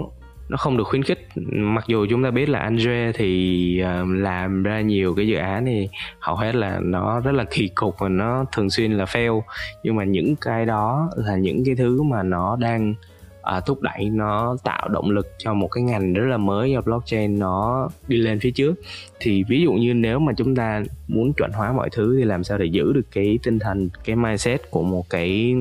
nó 0.50 0.58
không 0.58 0.78
được 0.78 0.84
khuyến 0.84 1.04
khích. 1.04 1.28
Mặc 1.52 1.84
dù 1.88 2.06
chúng 2.10 2.24
ta 2.24 2.32
biết 2.32 2.50
là 2.50 2.60
Andre 2.60 3.12
thì 3.12 3.80
ờ, 3.80 4.06
làm 4.08 4.64
ra 4.64 4.82
nhiều 4.82 5.16
cái 5.16 5.28
dự 5.28 5.36
án 5.36 5.66
thì 5.66 5.90
hầu 6.20 6.36
hết 6.36 6.56
là 6.56 6.80
nó 6.84 7.20
rất 7.20 7.32
là 7.32 7.44
kỳ 7.44 7.68
cục 7.68 7.96
và 8.00 8.10
nó 8.10 8.46
thường 8.52 8.70
xuyên 8.70 8.92
là 8.92 9.06
fail. 9.06 9.42
Nhưng 9.84 9.96
mà 9.96 10.04
những 10.04 10.36
cái 10.36 10.66
đó 10.66 11.10
là 11.16 11.36
những 11.36 11.66
cái 11.66 11.76
thứ 11.76 12.02
mà 12.04 12.24
nó 12.24 12.56
đang 12.56 12.96
ờ, 13.42 13.62
thúc 13.62 13.82
đẩy 13.82 14.10
nó 14.10 14.58
tạo 14.64 14.90
động 14.90 15.10
lực 15.10 15.28
cho 15.38 15.54
một 15.54 15.68
cái 15.68 15.84
ngành 15.84 16.14
rất 16.14 16.26
là 16.28 16.38
mới 16.38 16.72
do 16.72 16.82
blockchain 16.82 17.40
nó 17.40 17.90
đi 18.08 18.18
lên 18.18 18.40
phía 18.40 18.52
trước. 18.52 18.76
Thì 19.20 19.44
ví 19.44 19.62
dụ 19.62 19.74
như 19.74 19.94
nếu 19.94 20.20
mà 20.20 20.34
chúng 20.38 20.56
ta 20.56 20.84
muốn 21.08 21.34
chuẩn 21.34 21.52
hóa 21.52 21.72
mọi 21.72 21.90
thứ 21.90 22.18
thì 22.20 22.26
làm 22.26 22.44
sao 22.44 22.58
để 22.58 22.66
giữ 22.66 22.94
được 22.94 23.06
cái 23.12 23.40
tinh 23.44 23.60
thần 23.60 23.90
cái 24.06 24.16
mindset 24.16 24.72
của 24.72 24.84
một 24.84 25.10
cái 25.10 25.56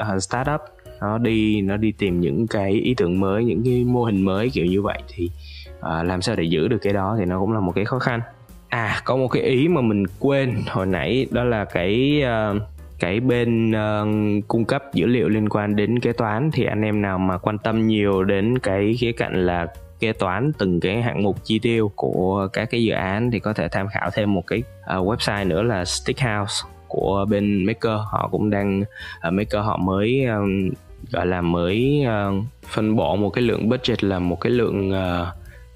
uh, 0.00 0.22
startup? 0.22 0.60
Nó 1.02 1.18
đi 1.18 1.60
nó 1.60 1.76
đi 1.76 1.92
tìm 1.92 2.20
những 2.20 2.46
cái 2.46 2.72
ý 2.72 2.94
tưởng 2.94 3.20
mới 3.20 3.44
những 3.44 3.62
cái 3.64 3.84
mô 3.84 4.04
hình 4.04 4.22
mới 4.22 4.50
kiểu 4.50 4.66
như 4.66 4.82
vậy 4.82 4.98
thì 5.08 5.30
uh, 5.78 6.06
làm 6.06 6.22
sao 6.22 6.36
để 6.36 6.44
giữ 6.44 6.68
được 6.68 6.78
cái 6.82 6.92
đó 6.92 7.16
thì 7.18 7.24
nó 7.24 7.40
cũng 7.40 7.52
là 7.52 7.60
một 7.60 7.72
cái 7.74 7.84
khó 7.84 7.98
khăn. 7.98 8.20
À 8.68 9.00
có 9.04 9.16
một 9.16 9.28
cái 9.28 9.42
ý 9.42 9.68
mà 9.68 9.80
mình 9.80 10.04
quên 10.18 10.54
hồi 10.68 10.86
nãy 10.86 11.26
đó 11.30 11.44
là 11.44 11.64
cái 11.64 12.22
uh, 12.24 12.62
cái 13.00 13.20
bên 13.20 13.70
uh, 13.70 14.48
cung 14.48 14.64
cấp 14.64 14.82
dữ 14.94 15.06
liệu 15.06 15.28
liên 15.28 15.48
quan 15.48 15.76
đến 15.76 15.98
kế 15.98 16.12
toán. 16.12 16.50
Thì 16.52 16.64
anh 16.64 16.82
em 16.82 17.02
nào 17.02 17.18
mà 17.18 17.38
quan 17.38 17.58
tâm 17.58 17.86
nhiều 17.86 18.24
đến 18.24 18.58
cái 18.58 18.94
khía 18.98 19.12
cạnh 19.12 19.46
là 19.46 19.66
kế 20.00 20.12
toán 20.12 20.52
từng 20.58 20.80
cái 20.80 21.02
hạng 21.02 21.22
mục 21.22 21.36
chi 21.44 21.58
tiêu 21.58 21.90
của 21.94 22.48
các 22.52 22.70
cái 22.70 22.84
dự 22.84 22.92
án 22.92 23.30
thì 23.30 23.38
có 23.38 23.52
thể 23.52 23.68
tham 23.68 23.86
khảo 23.88 24.10
thêm 24.14 24.34
một 24.34 24.46
cái 24.46 24.62
uh, 24.82 25.06
website 25.06 25.48
nữa 25.48 25.62
là 25.62 25.84
Stickhouse 25.84 26.54
của 26.88 27.26
bên 27.30 27.64
Maker. 27.66 27.98
Họ 28.10 28.28
cũng 28.32 28.50
đang 28.50 28.80
uh, 29.28 29.32
Maker 29.32 29.64
họ 29.64 29.76
mới 29.76 30.24
um, 30.24 30.70
gọi 31.10 31.26
là 31.26 31.40
mới 31.40 32.04
uh, 32.06 32.44
phân 32.66 32.96
bổ 32.96 33.16
một 33.16 33.30
cái 33.30 33.44
lượng 33.44 33.68
budget 33.68 34.04
là 34.04 34.18
một 34.18 34.40
cái 34.40 34.52
lượng 34.52 34.90
uh, 34.90 35.26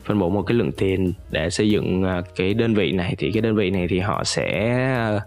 phân 0.04 0.18
bổ 0.18 0.28
một 0.28 0.42
cái 0.42 0.56
lượng 0.56 0.72
tiền 0.72 1.12
để 1.30 1.50
xây 1.50 1.70
dựng 1.70 2.04
uh, 2.04 2.24
cái 2.36 2.54
đơn 2.54 2.74
vị 2.74 2.92
này. 2.92 3.14
Thì 3.18 3.30
cái 3.32 3.42
đơn 3.42 3.56
vị 3.56 3.70
này 3.70 3.86
thì 3.90 3.98
họ 3.98 4.24
sẽ 4.24 4.78
uh, 5.16 5.22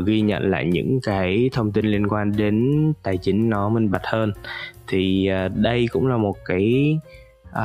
uh, 0.00 0.06
ghi 0.06 0.20
nhận 0.20 0.50
lại 0.50 0.66
những 0.66 1.00
cái 1.02 1.50
thông 1.52 1.72
tin 1.72 1.86
liên 1.86 2.08
quan 2.08 2.32
đến 2.36 2.72
tài 3.02 3.16
chính 3.16 3.50
nó 3.50 3.68
minh 3.68 3.90
bạch 3.90 4.04
hơn. 4.04 4.32
Thì 4.88 5.30
uh, 5.46 5.52
đây 5.56 5.86
cũng 5.92 6.06
là 6.06 6.16
một 6.16 6.36
cái 6.44 6.98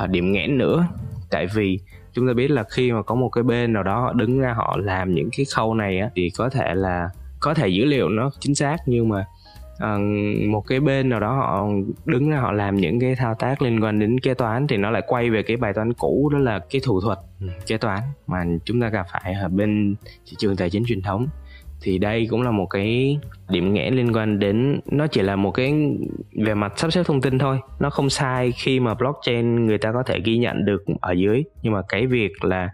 uh, 0.04 0.10
điểm 0.10 0.32
nghẽn 0.32 0.58
nữa. 0.58 0.88
Tại 1.30 1.48
vì 1.54 1.80
chúng 2.14 2.28
ta 2.28 2.34
biết 2.34 2.52
là 2.52 2.64
khi 2.70 2.92
mà 2.92 3.02
có 3.02 3.16
một 3.16 3.30
cái 3.30 3.44
bên 3.44 3.74
nào 3.74 3.84
đó 3.84 4.02
họ 4.02 4.14
đứng 4.14 4.40
ra 4.40 4.54
họ 4.54 4.78
làm 4.82 5.14
những 5.14 5.30
cái 5.38 5.46
khâu 5.56 5.74
này 5.74 6.00
á, 6.00 6.10
thì 6.16 6.30
có 6.38 6.50
thể 6.50 6.76
là 6.76 7.10
có 7.40 7.54
thể 7.54 7.68
dữ 7.68 7.86
liệu 7.86 8.10
nó 8.10 8.32
chính 8.40 8.56
xác 8.56 8.78
nhưng 8.86 9.10
mà 9.10 9.26
uh, 9.84 10.00
một 10.50 10.62
cái 10.68 10.80
bên 10.80 11.10
nào 11.10 11.20
đó 11.20 11.34
họ 11.34 11.68
đứng 12.06 12.30
ra 12.30 12.40
họ 12.40 12.52
làm 12.52 12.76
những 12.76 13.00
cái 13.00 13.16
thao 13.16 13.36
tác 13.36 13.62
liên 13.62 13.84
quan 13.84 14.00
đến 14.00 14.20
kế 14.20 14.34
toán 14.34 14.68
thì 14.68 14.78
nó 14.78 14.92
lại 14.92 15.02
quay 15.08 15.30
về 15.30 15.44
cái 15.44 15.58
bài 15.58 15.74
toán 15.74 15.94
cũ 15.94 16.30
đó 16.34 16.40
là 16.40 16.60
cái 16.70 16.82
thủ 16.86 17.02
thuật 17.02 17.18
ừ, 17.40 17.48
kế 17.68 17.78
toán 17.78 18.00
mà 18.28 18.46
chúng 18.64 18.82
ta 18.82 18.90
gặp 18.90 19.06
phải 19.12 19.34
ở 19.34 19.48
bên 19.48 19.96
thị 20.26 20.36
trường 20.38 20.56
tài 20.56 20.70
chính 20.70 20.84
truyền 20.86 21.02
thống 21.02 21.28
thì 21.82 21.98
đây 21.98 22.28
cũng 22.30 22.42
là 22.42 22.52
một 22.52 22.66
cái 22.66 23.20
điểm 23.50 23.74
nghẽn 23.74 23.94
liên 23.94 24.16
quan 24.16 24.40
đến, 24.40 24.80
nó 24.92 25.08
chỉ 25.08 25.22
là 25.22 25.36
một 25.36 25.52
cái 25.52 25.74
về 26.46 26.54
mặt 26.54 26.74
sắp 26.76 26.94
xếp 26.94 27.04
thông 27.06 27.22
tin 27.22 27.40
thôi. 27.40 27.60
Nó 27.80 27.90
không 27.90 28.10
sai 28.10 28.52
khi 28.52 28.80
mà 28.80 28.94
blockchain 28.94 29.66
người 29.66 29.78
ta 29.78 29.92
có 29.92 30.04
thể 30.04 30.20
ghi 30.26 30.38
nhận 30.38 30.66
được 30.66 30.84
ở 31.02 31.12
dưới. 31.12 31.44
Nhưng 31.64 31.74
mà 31.74 31.82
cái 31.90 32.08
việc 32.08 32.44
là 32.44 32.70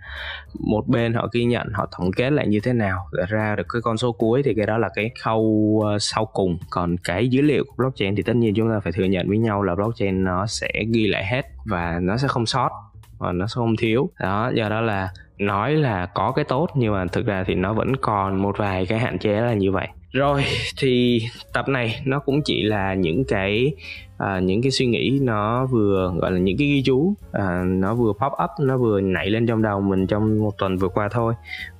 một 0.59 0.87
bên 0.87 1.13
họ 1.13 1.27
ghi 1.33 1.45
nhận, 1.45 1.67
họ 1.73 1.87
tổng 1.97 2.11
kết 2.11 2.29
lại 2.29 2.47
như 2.47 2.59
thế 2.63 2.73
nào, 2.73 3.07
để 3.17 3.23
ra 3.27 3.55
được 3.55 3.65
cái 3.73 3.81
con 3.81 3.97
số 3.97 4.11
cuối 4.11 4.43
thì 4.43 4.53
cái 4.53 4.65
đó 4.65 4.77
là 4.77 4.89
cái 4.95 5.11
khâu 5.23 5.81
ờ, 5.85 5.99
sau 5.99 6.25
cùng. 6.25 6.57
Còn 6.69 6.95
cái 7.03 7.27
dữ 7.27 7.41
liệu 7.41 7.63
của 7.63 7.73
blockchain 7.77 8.15
thì 8.15 8.23
tất 8.23 8.35
nhiên 8.35 8.53
chúng 8.55 8.69
ta 8.69 8.79
phải 8.79 8.91
thừa 8.91 9.03
nhận 9.03 9.29
với 9.29 9.37
nhau 9.37 9.63
là 9.63 9.75
blockchain 9.75 10.23
nó 10.23 10.45
sẽ 10.47 10.69
ghi 10.93 11.07
lại 11.07 11.25
hết 11.25 11.41
và 11.65 11.99
nó 12.01 12.17
sẽ 12.17 12.27
không 12.27 12.45
sót 12.45 12.69
và 13.17 13.31
nó 13.31 13.47
sẽ 13.47 13.53
không 13.53 13.75
thiếu. 13.75 14.09
Đó 14.19 14.51
do 14.55 14.69
đó 14.69 14.81
là 14.81 15.09
nói 15.37 15.73
là 15.73 16.05
có 16.05 16.31
cái 16.31 16.45
tốt 16.45 16.69
nhưng 16.75 16.93
mà 16.93 17.05
thực 17.05 17.25
ra 17.25 17.43
thì 17.47 17.55
nó 17.55 17.73
vẫn 17.73 17.95
còn 18.01 18.41
một 18.41 18.57
vài 18.57 18.85
cái 18.85 18.99
hạn 18.99 19.19
chế 19.19 19.41
là 19.41 19.53
như 19.53 19.71
vậy. 19.71 19.87
Rồi 20.11 20.43
thì 20.77 21.21
tập 21.53 21.69
này 21.69 22.01
nó 22.05 22.19
cũng 22.19 22.41
chỉ 22.41 22.63
là 22.63 22.93
những 22.93 23.23
cái 23.27 23.73
à, 24.17 24.39
những 24.39 24.61
cái 24.61 24.71
suy 24.71 24.85
nghĩ 24.85 25.19
nó 25.21 25.65
vừa 25.65 26.13
gọi 26.17 26.31
là 26.31 26.39
những 26.39 26.57
cái 26.57 26.67
ghi 26.67 26.83
chú 26.85 27.13
à, 27.31 27.63
nó 27.65 27.95
vừa 27.95 28.13
pop 28.13 28.31
up 28.43 28.49
nó 28.59 28.77
vừa 28.77 29.01
nảy 29.01 29.29
lên 29.29 29.47
trong 29.47 29.61
đầu 29.61 29.81
mình 29.81 30.07
trong 30.07 30.39
một 30.39 30.57
tuần 30.57 30.77
vừa 30.77 30.87
qua 30.87 31.09
thôi. 31.11 31.33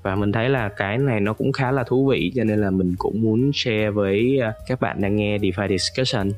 Và 0.04 0.16
mình 0.16 0.32
thấy 0.32 0.50
là 0.50 0.70
cái 0.70 0.98
này 0.98 1.20
nó 1.20 1.34
cũng 1.34 1.52
khá 1.52 1.72
là 1.72 1.84
thú 1.84 2.08
vị 2.08 2.32
cho 2.36 2.44
nên 2.44 2.62
là 2.62 2.70
mình 2.70 2.96
cũng 2.98 3.22
muốn 3.22 3.52
share 3.54 3.90
với 3.90 4.40
à, 4.40 4.54
các 4.68 4.82
bạn 4.82 5.02
đang 5.02 5.16
nghe 5.16 5.38
DeFi 5.38 5.68
discussion 5.68 6.30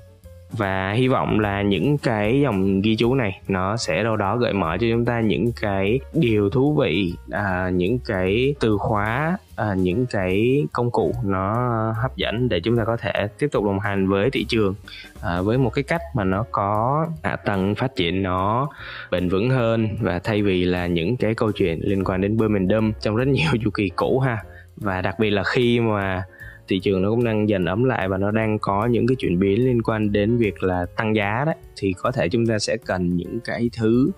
và 0.52 0.92
hy 0.92 1.08
vọng 1.08 1.40
là 1.40 1.62
những 1.62 1.98
cái 1.98 2.42
dòng 2.42 2.82
ghi 2.82 2.96
chú 2.96 3.16
này 3.16 3.42
nó 3.48 3.78
sẽ 3.78 4.04
đâu 4.04 4.16
đó 4.16 4.38
gợi 4.38 4.54
mở 4.54 4.78
cho 4.80 4.88
chúng 4.92 5.06
ta 5.06 5.22
những 5.22 5.52
cái 5.62 6.00
điều 6.14 6.50
thú 6.50 6.76
vị 6.82 7.14
à, 7.32 7.70
những 7.74 8.00
cái 8.00 8.56
từ 8.60 8.78
khóa 8.78 9.38
à, 9.56 9.74
những 9.74 10.06
cái 10.06 10.64
công 10.74 10.92
cụ 10.92 11.14
nó 11.24 11.54
hấp 12.02 12.16
dẫn 12.16 12.50
để 12.50 12.60
chúng 12.60 12.78
ta 12.78 12.84
có 12.86 12.98
thể 12.98 13.28
tiếp 13.40 13.48
tục 13.52 13.66
đồng 13.66 13.80
hành 13.80 14.08
với 14.08 14.30
thị 14.32 14.46
trường 14.50 14.76
à, 15.22 15.42
với 15.42 15.58
một 15.58 15.70
cái 15.70 15.84
cách 15.84 16.02
mà 16.14 16.24
nó 16.24 16.46
có 16.52 17.06
hạ 17.24 17.36
tầng 17.36 17.76
phát 17.76 17.96
triển 17.96 18.24
nó 18.24 18.70
bền 19.12 19.30
vững 19.30 19.50
hơn. 19.50 19.90
Và 20.02 20.20
thay 20.20 20.42
vì 20.42 20.66
là 20.66 20.88
những 20.88 21.18
cái 21.18 21.36
câu 21.36 21.52
chuyện 21.52 21.80
liên 21.84 22.04
quan 22.04 22.22
đến 22.22 22.38
bơm 22.38 22.54
mình 22.54 22.68
đâm 22.68 22.94
trong 23.02 23.16
rất 23.16 23.28
nhiều 23.28 23.52
chu 23.64 23.70
kỳ 23.70 23.90
cũ 23.96 24.20
ha. 24.20 24.38
Và 24.76 25.02
đặc 25.02 25.20
biệt 25.20 25.30
là 25.30 25.44
khi 25.44 25.80
mà 25.80 26.24
thị 26.68 26.80
trường 26.80 27.02
nó 27.02 27.10
cũng 27.10 27.24
đang 27.24 27.50
dần 27.50 27.66
ấm 27.66 27.84
lại 27.84 28.10
và 28.10 28.18
nó 28.18 28.32
đang 28.32 28.60
có 28.60 28.86
những 28.86 29.08
cái 29.08 29.16
chuyển 29.16 29.40
biến 29.40 29.66
liên 29.66 29.82
quan 29.82 30.12
đến 30.12 30.38
việc 30.38 30.64
là 30.64 30.86
tăng 30.96 31.16
giá 31.16 31.44
đấy. 31.46 31.56
Thì 31.76 31.94
có 31.94 32.12
thể 32.12 32.30
chúng 32.30 32.46
ta 32.46 32.60
sẽ 32.60 32.78
cần 32.86 33.16
những 33.18 33.40
cái 33.44 33.70
thứ 33.78 34.12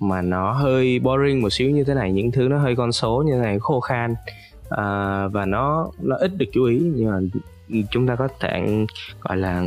mà 0.00 0.22
nó 0.22 0.52
hơi 0.52 0.98
boring 0.98 1.42
một 1.42 1.50
xíu 1.50 1.70
như 1.70 1.84
thế 1.84 1.94
này 1.94 2.12
những 2.12 2.32
thứ 2.32 2.48
nó 2.48 2.58
hơi 2.58 2.76
con 2.76 2.92
số 2.92 3.22
như 3.26 3.32
thế 3.32 3.38
này 3.38 3.58
khô 3.60 3.80
khan. 3.80 4.14
À, 4.70 5.28
và 5.28 5.46
nó 5.46 5.90
nó 6.02 6.16
ít 6.16 6.30
được 6.36 6.46
chú 6.52 6.64
ý 6.64 6.78
nhưng 6.94 7.10
mà 7.10 7.18
chúng 7.90 8.06
ta 8.06 8.16
có 8.16 8.28
thể 8.40 8.84
gọi 9.20 9.36
là 9.36 9.64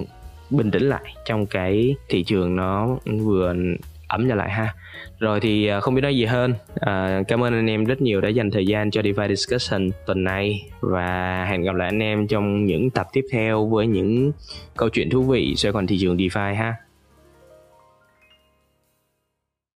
bình 0.50 0.72
tĩnh 0.72 0.90
lại 0.90 1.16
trong 1.26 1.46
cái 1.46 1.96
thị 2.10 2.24
trường 2.24 2.56
nó 2.56 2.98
vừa 3.06 3.54
ấm 4.08 4.30
trở 4.30 4.36
lại 4.36 4.50
ha. 4.50 4.74
Rồi 5.20 5.40
thì 5.40 5.68
à, 5.68 5.80
không 5.80 5.96
biết 5.96 6.02
nói 6.02 6.16
gì 6.16 6.26
hơn. 6.26 6.54
À, 6.76 7.22
cảm 7.28 7.44
ơn 7.44 7.54
anh 7.54 7.70
em 7.70 7.86
rất 7.86 8.02
nhiều 8.02 8.22
đã 8.22 8.30
dành 8.30 8.52
thời 8.52 8.66
gian 8.66 8.92
cho 8.92 9.02
DeFi 9.02 9.28
Discussion 9.36 9.90
tuần 10.06 10.24
này 10.24 10.70
và 10.80 11.46
hẹn 11.50 11.64
gặp 11.64 11.76
lại 11.76 11.88
anh 11.88 12.00
em 12.00 12.28
trong 12.28 12.66
những 12.66 12.90
tập 12.90 13.08
tiếp 13.14 13.26
theo 13.32 13.66
với 13.66 13.88
những 13.88 14.32
câu 14.78 14.90
chuyện 14.90 15.10
thú 15.10 15.24
vị 15.24 15.56
xoay 15.56 15.74
quanh 15.74 15.88
thị 15.88 15.98
trường 16.02 16.18
DeFi 16.18 16.56
ha. 16.56 16.76